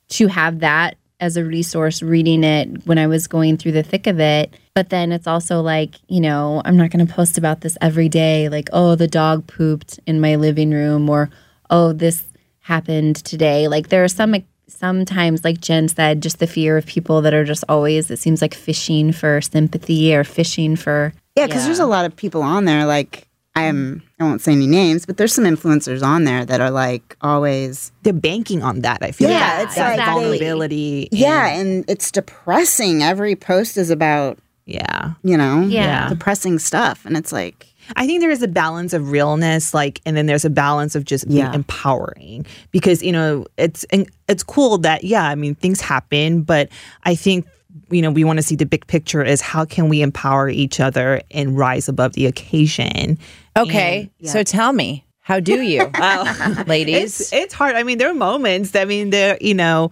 to 0.09 0.27
have 0.27 0.59
that 0.59 0.95
as 1.19 1.35
a 1.35 1.43
resource 1.43 2.01
reading 2.03 2.43
it 2.43 2.85
when 2.85 2.97
i 2.97 3.07
was 3.07 3.27
going 3.27 3.57
through 3.57 3.71
the 3.71 3.83
thick 3.83 4.05
of 4.05 4.19
it. 4.19 4.53
But 4.75 4.91
then 4.91 5.11
it's 5.11 5.25
also 5.25 5.61
like 5.61 5.95
you 6.07 6.21
know 6.21 6.61
i'm 6.63 6.77
not 6.77 6.91
going 6.91 7.05
to 7.05 7.11
post 7.11 7.39
about 7.39 7.61
this 7.61 7.75
every 7.81 8.07
day 8.07 8.47
like 8.47 8.69
oh 8.71 8.93
the 8.93 9.07
dog 9.07 9.47
pooped 9.47 9.99
in 10.05 10.21
my 10.21 10.35
living 10.35 10.69
room 10.69 11.09
or 11.09 11.31
oh 11.71 11.93
this 11.93 12.23
happened 12.67 13.15
today. 13.15 13.67
Like 13.67 13.89
there 13.89 14.03
are 14.03 14.09
some 14.09 14.35
sometimes 14.67 15.43
like 15.43 15.59
jen 15.61 15.87
said 15.87 16.21
just 16.21 16.39
the 16.39 16.47
fear 16.47 16.77
of 16.77 16.85
people 16.85 17.21
that 17.21 17.33
are 17.33 17.43
just 17.45 17.63
always 17.69 18.11
it 18.11 18.19
seems 18.19 18.41
like 18.41 18.53
fishing 18.53 19.11
for 19.11 19.39
sympathy 19.41 20.13
or 20.15 20.23
fishing 20.23 20.75
for 20.75 21.13
Yeah, 21.35 21.47
because 21.47 21.65
there's 21.65 21.79
a 21.79 21.85
lot 21.85 22.05
of 22.05 22.15
people 22.15 22.41
on 22.43 22.65
there. 22.65 22.85
Like 22.85 23.23
I'm, 23.55 24.03
I 24.19 24.23
won't 24.23 24.41
say 24.41 24.51
any 24.51 24.67
names, 24.67 25.07
but 25.07 25.17
there's 25.17 25.33
some 25.33 25.45
influencers 25.45 26.03
on 26.03 26.25
there 26.25 26.45
that 26.45 26.61
are 26.61 26.69
like 26.69 27.17
always. 27.21 27.91
they're 28.03 28.13
banking 28.13 28.61
on 28.61 28.81
that. 28.81 28.99
I 29.01 29.09
feel 29.11 29.31
Yeah, 29.31 29.55
like 29.57 29.65
it's 29.67 29.75
that 29.75 29.97
like 29.97 30.05
they- 30.05 30.11
vulnerability. 30.21 31.07
and- 31.11 31.19
Yeah, 31.19 31.47
and 31.47 31.83
it's 31.87 32.11
depressing. 32.11 33.01
Every 33.01 33.35
post 33.35 33.75
is 33.77 33.89
about 33.89 34.37
yeah. 34.67 35.13
you 35.23 35.37
know, 35.37 35.61
Yeah. 35.61 36.07
depressing 36.09 36.59
stuff, 36.59 37.03
and 37.05 37.17
it's 37.17 37.31
like, 37.31 37.65
I 37.95 38.05
think 38.05 38.21
there 38.21 38.29
is 38.29 38.41
a 38.41 38.47
balance 38.47 38.93
of 38.93 39.11
realness, 39.11 39.73
like, 39.73 40.01
and 40.05 40.17
then 40.17 40.25
there's 40.25 40.45
a 40.45 40.49
balance 40.49 40.95
of 40.95 41.05
just 41.05 41.27
being 41.27 41.53
empowering 41.53 42.45
because 42.71 43.01
you 43.01 43.11
know 43.11 43.45
it's 43.57 43.83
and 43.85 44.09
it's 44.27 44.43
cool 44.43 44.77
that 44.79 45.03
yeah, 45.03 45.23
I 45.23 45.35
mean 45.35 45.55
things 45.55 45.81
happen, 45.81 46.41
but 46.41 46.69
I 47.03 47.15
think 47.15 47.47
you 47.89 48.01
know 48.01 48.11
we 48.11 48.23
want 48.23 48.37
to 48.37 48.43
see 48.43 48.55
the 48.55 48.65
big 48.65 48.85
picture 48.87 49.23
is 49.23 49.41
how 49.41 49.65
can 49.65 49.89
we 49.89 50.01
empower 50.01 50.49
each 50.49 50.79
other 50.79 51.21
and 51.31 51.57
rise 51.57 51.87
above 51.87 52.13
the 52.13 52.25
occasion. 52.25 53.17
okay, 53.55 54.09
so 54.23 54.43
tell 54.43 54.73
me, 54.73 55.05
how 55.21 55.39
do 55.39 55.61
you, 55.61 55.91
ladies? 56.67 57.19
It's 57.21 57.33
it's 57.33 57.53
hard. 57.53 57.75
I 57.75 57.83
mean, 57.83 57.97
there 57.97 58.09
are 58.09 58.15
moments. 58.15 58.75
I 58.75 58.85
mean, 58.85 59.09
there 59.09 59.37
you 59.41 59.53
know, 59.53 59.91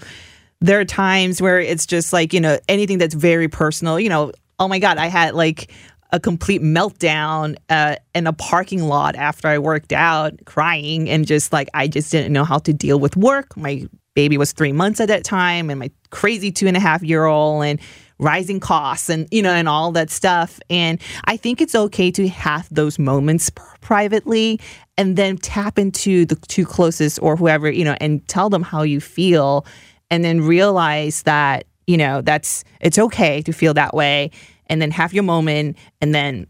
there 0.62 0.79
are 0.79 0.86
times 0.86 1.41
where 1.41 1.60
it's 1.60 1.86
just 1.86 2.13
like 2.13 2.34
you 2.34 2.41
know 2.41 2.60
anything 2.67 2.97
that's 2.97 3.15
very 3.15 3.47
personal. 3.47 3.99
You 3.99 4.10
know, 4.10 4.31
oh 4.60 4.67
my 4.67 4.79
god, 4.79 4.97
I 4.97 5.08
had 5.08 5.36
like 5.36 5.71
a 6.12 6.20
complete 6.20 6.62
meltdown 6.62 7.56
uh, 7.70 7.96
in 8.13 8.28
a 8.28 8.34
parking 8.34 8.84
lot 8.84 9.15
after 9.15 9.48
I 9.48 9.58
worked 9.58 9.91
out, 9.91 10.34
crying 10.46 11.10
and 11.10 11.26
just 11.26 11.52
like 11.52 11.70
I 11.74 11.88
just 11.88 12.12
didn't 12.12 12.32
know 12.32 12.44
how 12.44 12.60
to 12.60 12.74
deal 12.74 13.00
with 13.00 13.18
work. 13.18 13.58
My 13.58 13.88
baby 14.15 14.38
was 14.38 14.54
three 14.54 14.72
months 14.72 15.00
at 15.00 15.10
that 15.10 15.24
time 15.24 15.70
and 15.70 15.80
my 15.80 15.91
crazy 16.10 16.52
two 16.52 16.68
and 16.68 16.78
a 16.78 16.80
half 16.80 17.04
year 17.04 17.26
old 17.26 17.63
and 17.63 17.80
rising 18.18 18.62
costs 18.62 19.10
and 19.10 19.28
you 19.30 19.41
know 19.41 19.52
and 19.52 19.68
all 19.68 19.91
that 19.91 20.10
stuff 20.10 20.58
and 20.70 21.02
i 21.26 21.36
think 21.36 21.60
it's 21.60 21.76
okay 21.76 22.10
to 22.10 22.30
have 22.30 22.65
those 22.72 22.98
moments 22.98 23.52
privately 23.82 24.58
and 24.98 25.18
then 25.18 25.38
tap 25.38 25.78
into 25.78 26.26
the 26.26 26.36
two 26.48 26.65
closest 26.65 27.22
or 27.22 27.36
whoever 27.36 27.70
you 27.70 27.84
know 27.84 27.98
and 28.00 28.26
tell 28.30 28.50
them 28.50 28.63
how 28.63 28.84
you 28.84 29.02
feel 29.02 29.65
and 30.10 30.24
then 30.24 30.39
realize 30.39 31.24
that 31.24 31.65
you 31.88 31.98
know 31.98 32.22
that's 32.22 32.63
it's 32.80 32.98
okay 32.98 33.41
to 33.41 33.52
feel 33.52 33.74
that 33.74 33.94
way 33.94 34.32
and 34.67 34.82
then 34.82 34.91
have 34.91 35.13
your 35.13 35.23
moment 35.23 35.78
and 36.01 36.13
then 36.13 36.47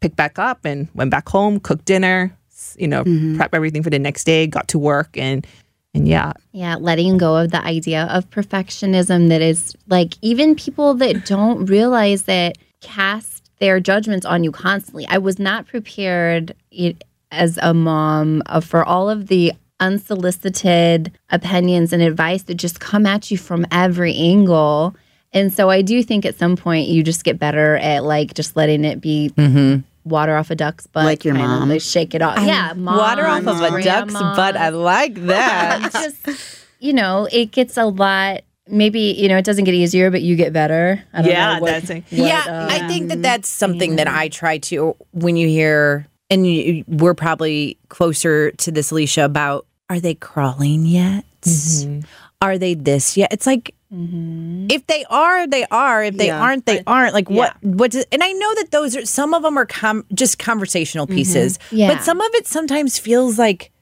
pick 0.00 0.16
back 0.16 0.38
up 0.38 0.64
and 0.64 0.88
went 0.94 1.10
back 1.10 1.28
home 1.28 1.60
cooked 1.60 1.84
dinner 1.84 2.36
you 2.76 2.88
know 2.88 3.04
prep 3.36 3.54
everything 3.54 3.82
for 3.82 3.90
the 3.90 3.98
next 3.98 4.24
day 4.24 4.46
got 4.46 4.68
to 4.68 4.78
work 4.78 5.16
and 5.16 5.46
and 5.94 6.06
yeah 6.06 6.32
Yeah, 6.52 6.76
letting 6.76 7.18
go 7.18 7.36
of 7.36 7.50
the 7.50 7.62
idea 7.64 8.04
of 8.04 8.30
perfectionism 8.30 9.28
that 9.28 9.42
is 9.42 9.76
like 9.88 10.14
even 10.22 10.54
people 10.54 10.94
that 10.94 11.26
don't 11.26 11.66
realize 11.66 12.22
that 12.24 12.58
cast 12.80 13.50
their 13.58 13.80
judgments 13.80 14.24
on 14.24 14.44
you 14.44 14.52
constantly. 14.52 15.06
I 15.08 15.18
was 15.18 15.38
not 15.38 15.66
prepared 15.66 16.54
it, 16.70 17.04
as 17.30 17.58
a 17.62 17.74
mom 17.74 18.42
uh, 18.46 18.60
for 18.60 18.84
all 18.84 19.10
of 19.10 19.26
the 19.28 19.52
unsolicited 19.78 21.12
opinions 21.30 21.92
and 21.92 22.02
advice 22.02 22.42
that 22.44 22.54
just 22.54 22.80
come 22.80 23.06
at 23.06 23.30
you 23.30 23.38
from 23.38 23.66
every 23.70 24.14
angle. 24.14 24.94
And 25.32 25.52
so 25.52 25.70
I 25.70 25.82
do 25.82 26.02
think 26.02 26.24
at 26.26 26.36
some 26.36 26.56
point 26.56 26.88
you 26.88 27.02
just 27.02 27.24
get 27.24 27.38
better 27.38 27.76
at 27.76 28.04
like 28.04 28.34
just 28.34 28.56
letting 28.56 28.84
it 28.84 29.00
be 29.00 29.30
mm-hmm. 29.36 29.80
water 30.08 30.36
off 30.36 30.50
a 30.50 30.56
duck's 30.56 30.86
butt. 30.86 31.04
Like 31.04 31.24
your 31.24 31.34
mom. 31.34 31.68
like 31.68 31.80
shake 31.80 32.14
it 32.14 32.22
off. 32.22 32.44
yeah, 32.44 32.72
mom, 32.74 32.96
Water 32.96 33.26
off 33.26 33.46
of 33.46 33.60
a 33.60 33.82
duck's 33.82 34.12
grandma 34.12 34.34
butt. 34.34 34.56
I 34.56 34.70
like 34.70 35.14
that. 35.26 35.84
it's 35.94 36.22
just 36.24 36.66
you 36.80 36.92
know 36.92 37.28
it 37.30 37.50
gets 37.52 37.76
a 37.76 37.84
lot 37.84 38.40
maybe 38.66 39.00
you 39.00 39.28
know 39.28 39.36
it 39.36 39.44
doesn't 39.44 39.64
get 39.64 39.74
easier 39.74 40.10
but 40.10 40.22
you 40.22 40.36
get 40.36 40.52
better 40.52 41.02
I 41.12 41.22
don't 41.22 41.30
Yeah, 41.30 41.54
know 41.54 41.60
what- 41.60 41.70
that's 41.70 41.90
a- 41.90 41.94
what, 41.96 42.12
yeah, 42.12 42.44
uh, 42.48 42.66
I 42.70 42.88
think 42.88 43.08
that 43.08 43.14
mm-hmm. 43.14 43.22
that's 43.22 43.48
something 43.48 43.96
that 43.96 44.08
I 44.08 44.28
try 44.28 44.58
to 44.58 44.96
when 45.12 45.36
you 45.36 45.48
hear, 45.48 46.06
and 46.30 46.46
you, 46.46 46.84
we're 46.86 47.14
probably 47.14 47.76
closer 47.88 48.52
to 48.52 48.70
this, 48.70 48.90
Alicia, 48.90 49.24
about 49.24 49.66
are 49.88 49.98
they 50.00 50.14
crawling 50.14 50.86
yet? 50.86 51.24
Mm-hmm. 51.42 52.00
Are 52.40 52.58
they 52.58 52.74
this 52.74 53.16
yet? 53.16 53.32
It's 53.32 53.46
like 53.46 53.74
Mm-hmm. 53.92 54.68
if 54.70 54.86
they 54.86 55.04
are, 55.10 55.48
they 55.48 55.64
are. 55.66 56.04
If 56.04 56.16
they 56.16 56.28
Yeah. 56.28 56.40
aren't, 56.40 56.64
they 56.64 56.80
aren't. 56.86 57.12
Like 57.12 57.28
what? 57.28 57.56
What? 57.62 57.90
Does, 57.90 58.06
and 58.12 58.22
I 58.22 58.30
know 58.30 58.54
that 58.56 58.70
those 58.70 58.96
are 58.96 59.04
some 59.04 59.34
of 59.34 59.42
them 59.42 59.58
are 59.58 59.66
com- 59.66 60.06
just 60.14 60.38
conversational 60.38 61.06
mm-hmm. 61.06 61.16
pieces, 61.16 61.58
Yeah. 61.72 61.94
but 61.94 62.04
some 62.04 62.20
of 62.20 62.30
it 62.34 62.46
sometimes 62.46 62.98
feels 62.98 63.36
like 63.38 63.72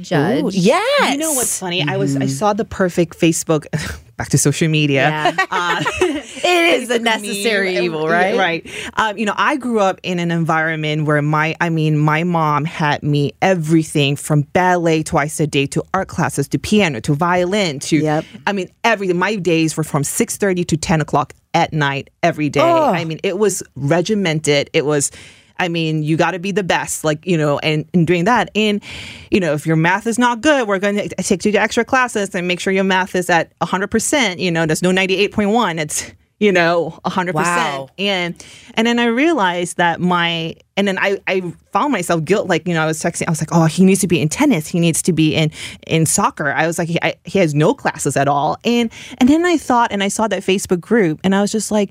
judge 0.00 0.44
ooh, 0.44 0.50
yes. 0.52 1.12
You 1.12 1.18
know 1.18 1.32
what's 1.32 1.58
funny? 1.58 1.82
I 1.82 1.96
was 1.96 2.16
I 2.16 2.26
saw 2.26 2.52
the 2.52 2.64
perfect 2.64 3.18
Facebook 3.18 3.66
back 4.16 4.28
to 4.30 4.38
social 4.38 4.68
media. 4.68 5.08
Yeah. 5.08 5.46
Uh, 5.50 5.82
it 6.00 6.82
is 6.82 6.90
a 6.90 6.98
necessary 6.98 7.74
meme. 7.74 7.84
evil, 7.84 8.08
right? 8.08 8.36
Right. 8.36 8.70
Um, 8.94 9.18
you 9.18 9.26
know, 9.26 9.34
I 9.36 9.56
grew 9.56 9.80
up 9.80 10.00
in 10.02 10.18
an 10.18 10.30
environment 10.30 11.06
where 11.06 11.20
my, 11.22 11.54
I 11.60 11.70
mean, 11.70 11.98
my 11.98 12.24
mom 12.24 12.64
had 12.64 13.02
me 13.02 13.32
everything 13.42 14.16
from 14.16 14.42
ballet 14.42 15.02
twice 15.02 15.40
a 15.40 15.46
day 15.46 15.66
to 15.68 15.82
art 15.92 16.08
classes 16.08 16.48
to 16.48 16.58
piano 16.58 17.00
to 17.00 17.14
violin 17.14 17.78
to, 17.80 17.98
Yep. 17.98 18.24
I 18.46 18.52
mean, 18.52 18.68
everything. 18.84 19.18
My 19.18 19.36
days 19.36 19.76
were 19.76 19.84
from 19.84 20.02
6.30 20.02 20.66
to 20.68 20.76
10 20.76 21.00
o'clock 21.00 21.32
at 21.54 21.72
night 21.72 22.10
every 22.22 22.48
day. 22.48 22.60
I 22.60 23.04
mean, 23.04 23.20
it 23.22 23.38
was 23.38 23.62
regimented. 23.76 24.70
It 24.72 24.84
was, 24.84 25.10
I 25.58 25.68
mean, 25.68 26.02
you 26.02 26.16
got 26.16 26.32
to 26.32 26.38
be 26.38 26.52
the 26.52 26.64
best, 26.64 27.04
like, 27.04 27.24
you 27.26 27.36
know, 27.36 27.58
and, 27.60 27.88
and 27.94 28.06
doing 28.06 28.24
that. 28.24 28.50
And, 28.54 28.82
you 29.30 29.40
know, 29.40 29.52
if 29.52 29.66
your 29.66 29.76
math 29.76 30.06
is 30.06 30.18
not 30.18 30.40
good, 30.40 30.66
we're 30.66 30.78
going 30.78 30.96
to 30.96 31.08
take 31.08 31.44
you 31.44 31.52
to 31.52 31.58
extra 31.60 31.84
classes 31.84 32.34
and 32.34 32.48
make 32.48 32.60
sure 32.60 32.72
your 32.72 32.84
math 32.84 33.14
is 33.14 33.30
at 33.30 33.56
100%. 33.60 34.38
You 34.38 34.50
know, 34.50 34.66
there's 34.66 34.82
no 34.82 34.90
98.1. 34.90 35.80
It's, 35.80 36.12
you 36.40 36.50
know, 36.50 36.98
100%. 37.04 37.32
Wow. 37.34 37.88
And, 37.98 38.44
and 38.74 38.86
then 38.86 38.98
I 38.98 39.06
realized 39.06 39.76
that 39.76 40.00
my, 40.00 40.56
and 40.76 40.88
then 40.88 40.98
I, 40.98 41.20
I 41.28 41.52
found 41.72 41.92
myself 41.92 42.24
guilt, 42.24 42.48
like, 42.48 42.66
you 42.66 42.74
know, 42.74 42.82
I 42.82 42.86
was 42.86 43.00
texting, 43.00 43.28
I 43.28 43.30
was 43.30 43.40
like, 43.40 43.50
oh, 43.52 43.66
he 43.66 43.84
needs 43.84 44.00
to 44.00 44.08
be 44.08 44.20
in 44.20 44.28
tennis. 44.28 44.66
He 44.66 44.80
needs 44.80 45.02
to 45.02 45.12
be 45.12 45.34
in, 45.36 45.52
in 45.86 46.04
soccer. 46.04 46.50
I 46.50 46.66
was 46.66 46.78
like, 46.78 46.88
he, 46.88 46.98
I, 47.00 47.14
he 47.24 47.38
has 47.38 47.54
no 47.54 47.74
classes 47.74 48.16
at 48.16 48.26
all. 48.26 48.58
And, 48.64 48.90
and 49.18 49.28
then 49.28 49.46
I 49.46 49.56
thought, 49.56 49.92
and 49.92 50.02
I 50.02 50.08
saw 50.08 50.26
that 50.28 50.42
Facebook 50.42 50.80
group 50.80 51.20
and 51.22 51.34
I 51.34 51.40
was 51.40 51.52
just 51.52 51.70
like, 51.70 51.90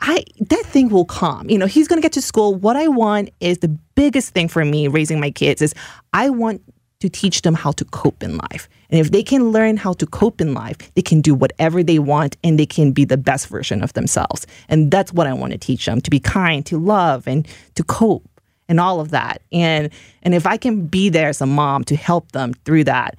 I 0.00 0.24
that 0.40 0.64
thing 0.66 0.88
will 0.88 1.04
come. 1.04 1.48
You 1.48 1.58
know, 1.58 1.66
he's 1.66 1.88
going 1.88 2.00
to 2.00 2.02
get 2.02 2.12
to 2.12 2.22
school. 2.22 2.54
What 2.54 2.76
I 2.76 2.88
want 2.88 3.30
is 3.40 3.58
the 3.58 3.68
biggest 3.68 4.34
thing 4.34 4.48
for 4.48 4.64
me 4.64 4.88
raising 4.88 5.20
my 5.20 5.30
kids 5.30 5.62
is 5.62 5.74
I 6.12 6.30
want 6.30 6.62
to 7.00 7.08
teach 7.08 7.42
them 7.42 7.54
how 7.54 7.72
to 7.72 7.84
cope 7.86 8.22
in 8.22 8.38
life. 8.38 8.68
And 8.88 9.00
if 9.00 9.10
they 9.10 9.22
can 9.22 9.50
learn 9.50 9.76
how 9.76 9.92
to 9.94 10.06
cope 10.06 10.40
in 10.40 10.54
life, 10.54 10.76
they 10.94 11.02
can 11.02 11.20
do 11.20 11.34
whatever 11.34 11.82
they 11.82 11.98
want 11.98 12.36
and 12.42 12.58
they 12.58 12.66
can 12.66 12.92
be 12.92 13.04
the 13.04 13.18
best 13.18 13.48
version 13.48 13.82
of 13.82 13.92
themselves. 13.92 14.46
And 14.68 14.90
that's 14.90 15.12
what 15.12 15.26
I 15.26 15.32
want 15.34 15.52
to 15.52 15.58
teach 15.58 15.84
them 15.84 16.00
to 16.00 16.10
be 16.10 16.20
kind, 16.20 16.64
to 16.66 16.78
love 16.78 17.26
and 17.26 17.46
to 17.74 17.84
cope 17.84 18.28
and 18.68 18.80
all 18.80 19.00
of 19.00 19.10
that. 19.10 19.42
And 19.52 19.90
and 20.22 20.34
if 20.34 20.46
I 20.46 20.56
can 20.56 20.86
be 20.86 21.08
there 21.08 21.28
as 21.28 21.40
a 21.40 21.46
mom 21.46 21.84
to 21.84 21.96
help 21.96 22.32
them 22.32 22.54
through 22.64 22.84
that, 22.84 23.18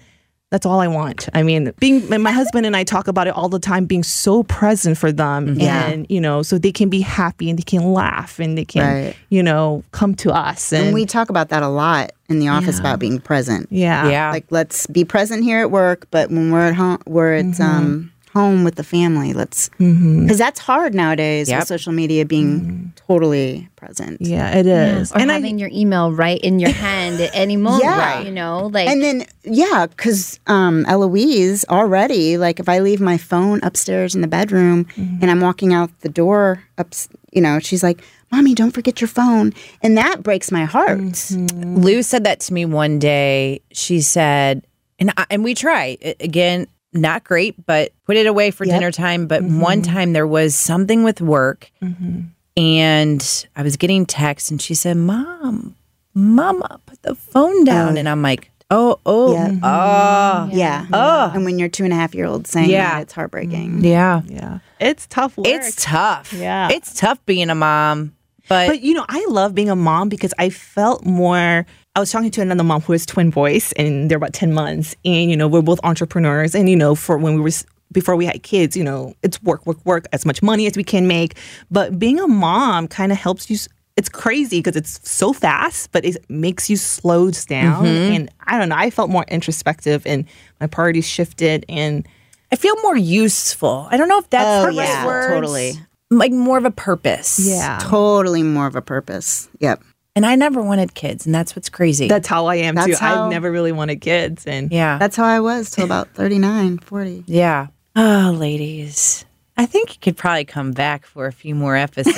that's 0.49 0.65
all 0.65 0.79
I 0.79 0.87
want. 0.87 1.27
I 1.33 1.43
mean, 1.43 1.73
being 1.79 2.07
my 2.21 2.31
husband 2.31 2.65
and 2.65 2.75
I 2.75 2.83
talk 2.85 3.07
about 3.09 3.27
it 3.27 3.31
all 3.35 3.49
the 3.49 3.59
time, 3.59 3.85
being 3.85 4.03
so 4.03 4.43
present 4.43 4.97
for 4.97 5.11
them, 5.11 5.55
Yeah. 5.59 5.87
and 5.87 6.05
you 6.09 6.21
know, 6.21 6.41
so 6.41 6.57
they 6.57 6.71
can 6.71 6.89
be 6.89 7.01
happy 7.01 7.49
and 7.49 7.59
they 7.59 7.63
can 7.63 7.93
laugh 7.93 8.39
and 8.39 8.57
they 8.57 8.63
can, 8.63 9.05
Right. 9.05 9.15
you 9.29 9.43
know, 9.43 9.83
come 9.91 10.15
to 10.15 10.31
us. 10.31 10.71
And, 10.71 10.85
And 10.87 10.93
we 10.93 11.05
talk 11.05 11.29
about 11.29 11.49
that 11.49 11.63
a 11.63 11.67
lot 11.67 12.13
in 12.29 12.39
the 12.39 12.47
office 12.47 12.79
about 12.79 12.99
being 12.99 13.19
present. 13.19 13.67
yeah, 13.71 14.07
Yeah. 14.09 14.31
Like 14.31 14.45
let's 14.49 14.87
be 14.87 15.03
present 15.03 15.43
here 15.43 15.59
at 15.59 15.69
work, 15.71 16.07
but 16.11 16.29
when 16.29 16.51
we're 16.51 16.67
at 16.67 16.75
home, 16.75 16.99
we're 17.05 17.33
at 17.33 17.45
Mm-hmm. 17.45 17.61
um, 17.63 18.11
home 18.37 18.63
with 18.67 18.75
the 18.75 18.83
family. 18.83 19.33
Let's 19.33 19.69
because 19.79 20.37
that's 20.37 20.59
hard 20.69 20.93
nowadays 20.93 21.49
Yep. 21.49 21.59
with 21.59 21.67
social 21.67 21.93
media 22.01 22.23
being 22.25 22.93
totally 23.07 23.67
present. 23.75 24.17
yeah, 24.21 24.57
it 24.59 24.67
is. 24.67 25.11
or 25.11 25.19
and 25.19 25.31
I, 25.31 25.35
having 25.35 25.57
your 25.59 25.69
email 25.73 26.11
right 26.25 26.39
in 26.49 26.59
your 26.63 26.71
hand 26.87 27.19
at 27.25 27.31
any 27.33 27.57
moment 27.57 27.83
Yeah. 27.83 28.21
you 28.27 28.31
know 28.31 28.67
like 28.75 28.87
And 28.91 29.01
then, 29.05 29.17
yeah, 29.43 29.85
because 29.89 30.39
um, 30.47 30.85
Eloise 30.87 31.65
already, 31.69 32.37
like, 32.37 32.59
if 32.59 32.67
I 32.69 32.79
leave 32.79 33.01
my 33.01 33.17
phone 33.17 33.59
upstairs 33.63 34.15
in 34.15 34.21
the 34.21 34.27
bedroom 34.39 34.85
Mm-hmm. 34.85 35.21
and 35.21 35.27
I'm 35.31 35.41
walking 35.41 35.71
out 35.73 35.89
the 36.05 36.09
door, 36.23 36.61
up, 36.77 36.89
you 37.35 37.41
know, 37.41 37.59
she's 37.59 37.83
like, 37.83 37.99
"Mommy, 38.31 38.53
don't 38.53 38.71
forget 38.77 38.99
your 39.01 39.07
phone," 39.19 39.53
and 39.83 39.97
that 39.97 40.21
breaks 40.27 40.51
my 40.51 40.65
heart. 40.65 40.99
Mm-hmm. 40.99 41.77
Lou 41.85 42.01
said 42.03 42.23
that 42.27 42.39
to 42.45 42.53
me 42.53 42.63
one 42.65 42.99
day. 42.99 43.61
She 43.71 44.01
said, 44.01 44.65
and 44.99 45.11
I, 45.17 45.25
and 45.31 45.43
we 45.43 45.53
try 45.53 45.97
again. 46.19 46.67
Not 46.97 47.23
great, 47.23 47.65
but 47.65 47.93
put 48.05 48.17
it 48.17 48.25
away 48.25 48.51
for 48.51 48.65
dinner 48.65 48.91
time. 48.91 49.27
But 49.27 49.43
mm-hmm. 49.43 49.59
one 49.61 49.81
time 49.81 50.13
there 50.13 50.27
was 50.27 50.55
something 50.55 51.03
with 51.03 51.21
work, 51.21 51.71
mm-hmm. 51.81 52.21
and 52.55 53.47
I 53.55 53.63
was 53.63 53.77
getting 53.77 54.05
texts, 54.05 54.51
and 54.51 54.61
she 54.61 54.73
said, 54.73 54.97
"Mom, 54.97 55.75
Mama, 56.13 56.79
put 56.85 57.01
the 57.03 57.15
phone 57.15 57.63
down." 57.63 57.95
Oh. 57.95 57.99
and 57.99 58.09
I'm 58.09 58.21
like, 58.21 58.51
"Oh, 58.71 58.99
oh, 59.05 59.33
Yeah. 59.33 59.51
oh, 59.63 60.49
Yeah. 60.51 60.85
Oh. 60.91 61.31
And 61.33 61.45
when 61.45 61.59
your 61.59 61.69
two 61.69 61.83
and 61.83 61.93
a 61.93 61.95
half 61.95 62.15
year 62.15 62.25
old 62.25 62.47
saying 62.47 62.69
Yeah. 62.69 62.95
that, 62.95 63.01
it's 63.03 63.13
heartbreaking. 63.13 63.83
yeah." 63.83 64.21
yeah, 64.27 64.59
it's 64.79 65.07
tough 65.07 65.37
work. 65.37 65.47
It's 65.47 65.75
tough. 65.81 66.33
Yeah. 66.33 66.69
it's 66.71 66.93
tough 66.99 67.23
being 67.25 67.49
a 67.49 67.55
mom, 67.55 68.13
but, 68.49 68.67
But 68.67 68.81
you 68.81 68.93
know, 68.93 69.05
I 69.09 69.25
love 69.29 69.53
being 69.55 69.69
a 69.69 69.75
mom 69.75 70.09
because 70.09 70.33
I 70.37 70.49
felt 70.49 71.05
more. 71.05 71.65
I 71.95 71.99
was 71.99 72.11
talking 72.11 72.29
to 72.31 72.41
another 72.41 72.63
mom 72.63 72.81
who 72.81 72.93
has 72.93 73.05
twin 73.05 73.29
boys, 73.31 73.71
and 73.73 74.09
they're 74.09 74.17
about 74.17 74.33
ten 74.33 74.53
months, 74.53 74.95
and 75.03 75.29
you 75.29 75.37
know, 75.37 75.47
we're 75.47 75.61
both 75.61 75.79
entrepreneurs, 75.83 76.53
and 76.55 76.69
you 76.69 76.75
know, 76.75 76.95
for 76.95 77.17
when 77.17 77.35
we 77.35 77.41
were 77.41 77.51
before 77.91 78.15
we 78.15 78.25
had 78.25 78.43
kids, 78.43 78.75
you 78.75 78.83
know, 78.83 79.13
it's 79.23 79.41
work, 79.43 79.65
work, 79.65 79.77
work, 79.85 80.05
as 80.11 80.25
much 80.25 80.43
money 80.43 80.67
as 80.67 80.75
we 80.75 80.83
can 80.83 81.07
make. 81.07 81.37
But 81.71 81.97
being 81.97 82.19
a 82.19 82.27
mom 82.27 82.87
kind 82.87 83.11
of 83.11 83.17
helps 83.17 83.49
you. 83.49 83.57
It's 83.95 84.09
crazy 84.09 84.59
because 84.59 84.75
it's 84.75 85.09
so 85.09 85.33
fast, 85.33 85.91
but 85.91 86.05
it 86.05 86.17
makes 86.29 86.69
you 86.69 86.77
slow 86.77 87.31
down. 87.31 87.83
Mm-hmm. 87.83 88.13
And 88.13 88.29
I 88.45 88.59
don't 88.59 88.69
know. 88.69 88.75
I 88.75 88.91
felt 88.91 89.09
more 89.09 89.25
introspective, 89.27 90.05
and 90.05 90.25
my 90.61 90.67
priorities 90.67 91.07
shifted, 91.07 91.65
and 91.67 92.07
I 92.51 92.57
feel 92.57 92.75
more 92.83 92.95
useful. 92.95 93.87
I 93.89 93.97
don't 93.97 94.07
know 94.07 94.19
if 94.19 94.29
that's 94.29 94.45
Oh, 94.45 94.61
the 94.71 94.77
right 94.77 94.87
yeah, 94.87 95.05
words. 95.05 95.27
totally. 95.33 95.73
Like 96.09 96.31
more 96.31 96.57
of 96.57 96.65
a 96.65 96.71
purpose. 96.71 97.39
yeah, 97.39 97.79
Totally 97.81 98.43
more 98.43 98.67
of 98.67 98.75
a 98.75 98.81
purpose. 98.81 99.49
Yep. 99.59 99.83
And 100.15 100.25
I 100.25 100.35
never 100.35 100.61
wanted 100.63 100.95
kids, 100.95 101.25
and 101.27 101.35
that's 101.35 101.55
what's 101.55 101.69
crazy. 101.69 102.07
that's 102.07 102.27
how 102.27 102.47
I 102.47 102.55
am 102.55 102.75
too. 102.75 102.95
How- 102.95 103.25
I've 103.25 103.31
never 103.31 103.51
really 103.51 103.71
wanted 103.71 104.01
kids, 104.01 104.45
and 104.47 104.71
yeah. 104.71 104.97
That's 104.97 105.15
how 105.15 105.25
I 105.25 105.39
was 105.41 105.69
till 105.69 105.85
about 105.85 106.07
39, 106.15 106.79
40. 106.79 107.23
yeah. 107.27 107.67
Oh, 107.95 108.35
ladies. 108.37 109.25
I 109.59 109.65
think 109.65 109.91
you 109.95 109.99
could 109.99 110.15
probably 110.17 110.45
come 110.45 110.71
back 110.71 111.03
for 111.07 111.25
a 111.25 111.31
few 111.31 111.55
more 111.55 111.75
episodes. 111.75 112.15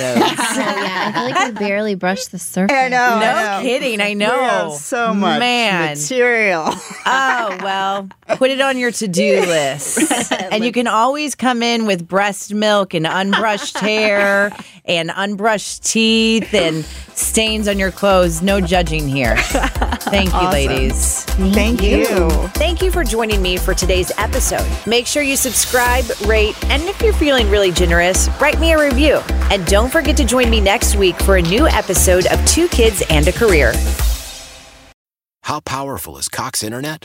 Oh, 0.52 0.56
yeah, 0.56 1.12
I 1.12 1.12
feel 1.12 1.22
like 1.24 1.54
we 1.54 1.58
barely 1.58 1.94
brushed 1.94 2.32
the 2.32 2.38
surface. 2.38 2.76
I 2.76 2.88
know. 2.88 3.18
no 3.18 3.26
I 3.26 3.56
know. 3.56 3.62
kidding. 3.62 4.00
I 4.02 4.12
know. 4.12 4.30
We 4.36 4.44
have 4.44 4.72
so 4.72 5.14
much 5.14 5.38
Man. 5.40 5.96
material. 5.96 6.64
Oh, 7.06 7.58
well, 7.62 8.08
put 8.40 8.50
it 8.50 8.62
on 8.62 8.78
your 8.78 8.90
to 8.90 9.06
do 9.06 9.38
list. 9.46 10.10
and 10.50 10.64
you 10.64 10.72
can 10.72 10.86
always 10.86 11.34
come 11.34 11.62
in 11.62 11.84
with 11.84 12.08
breast 12.08 12.54
milk 12.54 12.94
and 12.94 13.04
unbrushed 13.04 13.78
hair 13.80 14.50
and 14.86 15.10
unbrushed 15.10 15.84
teeth 15.84 16.54
and 16.54 16.82
stains 17.14 17.68
on 17.68 17.78
your 17.78 17.90
clothes. 17.92 18.40
No 18.40 18.58
judging 18.58 19.06
here. 19.06 19.36
Thank 19.36 20.32
you, 20.32 20.48
ladies. 20.48 21.24
Thank 21.52 21.82
you. 21.82 22.06
Thank 22.54 22.80
you 22.80 22.90
for 22.90 23.04
joining 23.04 23.42
me 23.42 23.58
for 23.58 23.74
today's 23.74 24.10
episode. 24.16 24.66
Make 24.86 25.06
sure 25.06 25.22
you 25.22 25.36
subscribe, 25.36 26.06
rate, 26.24 26.56
and 26.70 26.82
if 26.84 27.02
you're 27.02 27.12
feeling 27.12 27.50
really 27.50 27.72
generous, 27.72 28.30
write 28.40 28.58
me 28.58 28.72
a 28.72 28.82
review. 28.82 29.16
And 29.50 29.66
don't 29.66 29.92
forget 29.92 30.16
to 30.16 30.24
join 30.24 30.48
me 30.48 30.62
next 30.62 30.96
week 30.96 31.20
for 31.20 31.36
a 31.36 31.42
new 31.42 31.68
episode 31.68 32.26
of 32.28 32.42
Two 32.46 32.68
Kids 32.68 33.02
and 33.10 33.28
a 33.28 33.32
Career. 33.32 33.74
How 35.42 35.60
powerful 35.60 36.16
is 36.16 36.30
Cox 36.30 36.62
Internet? 36.62 37.04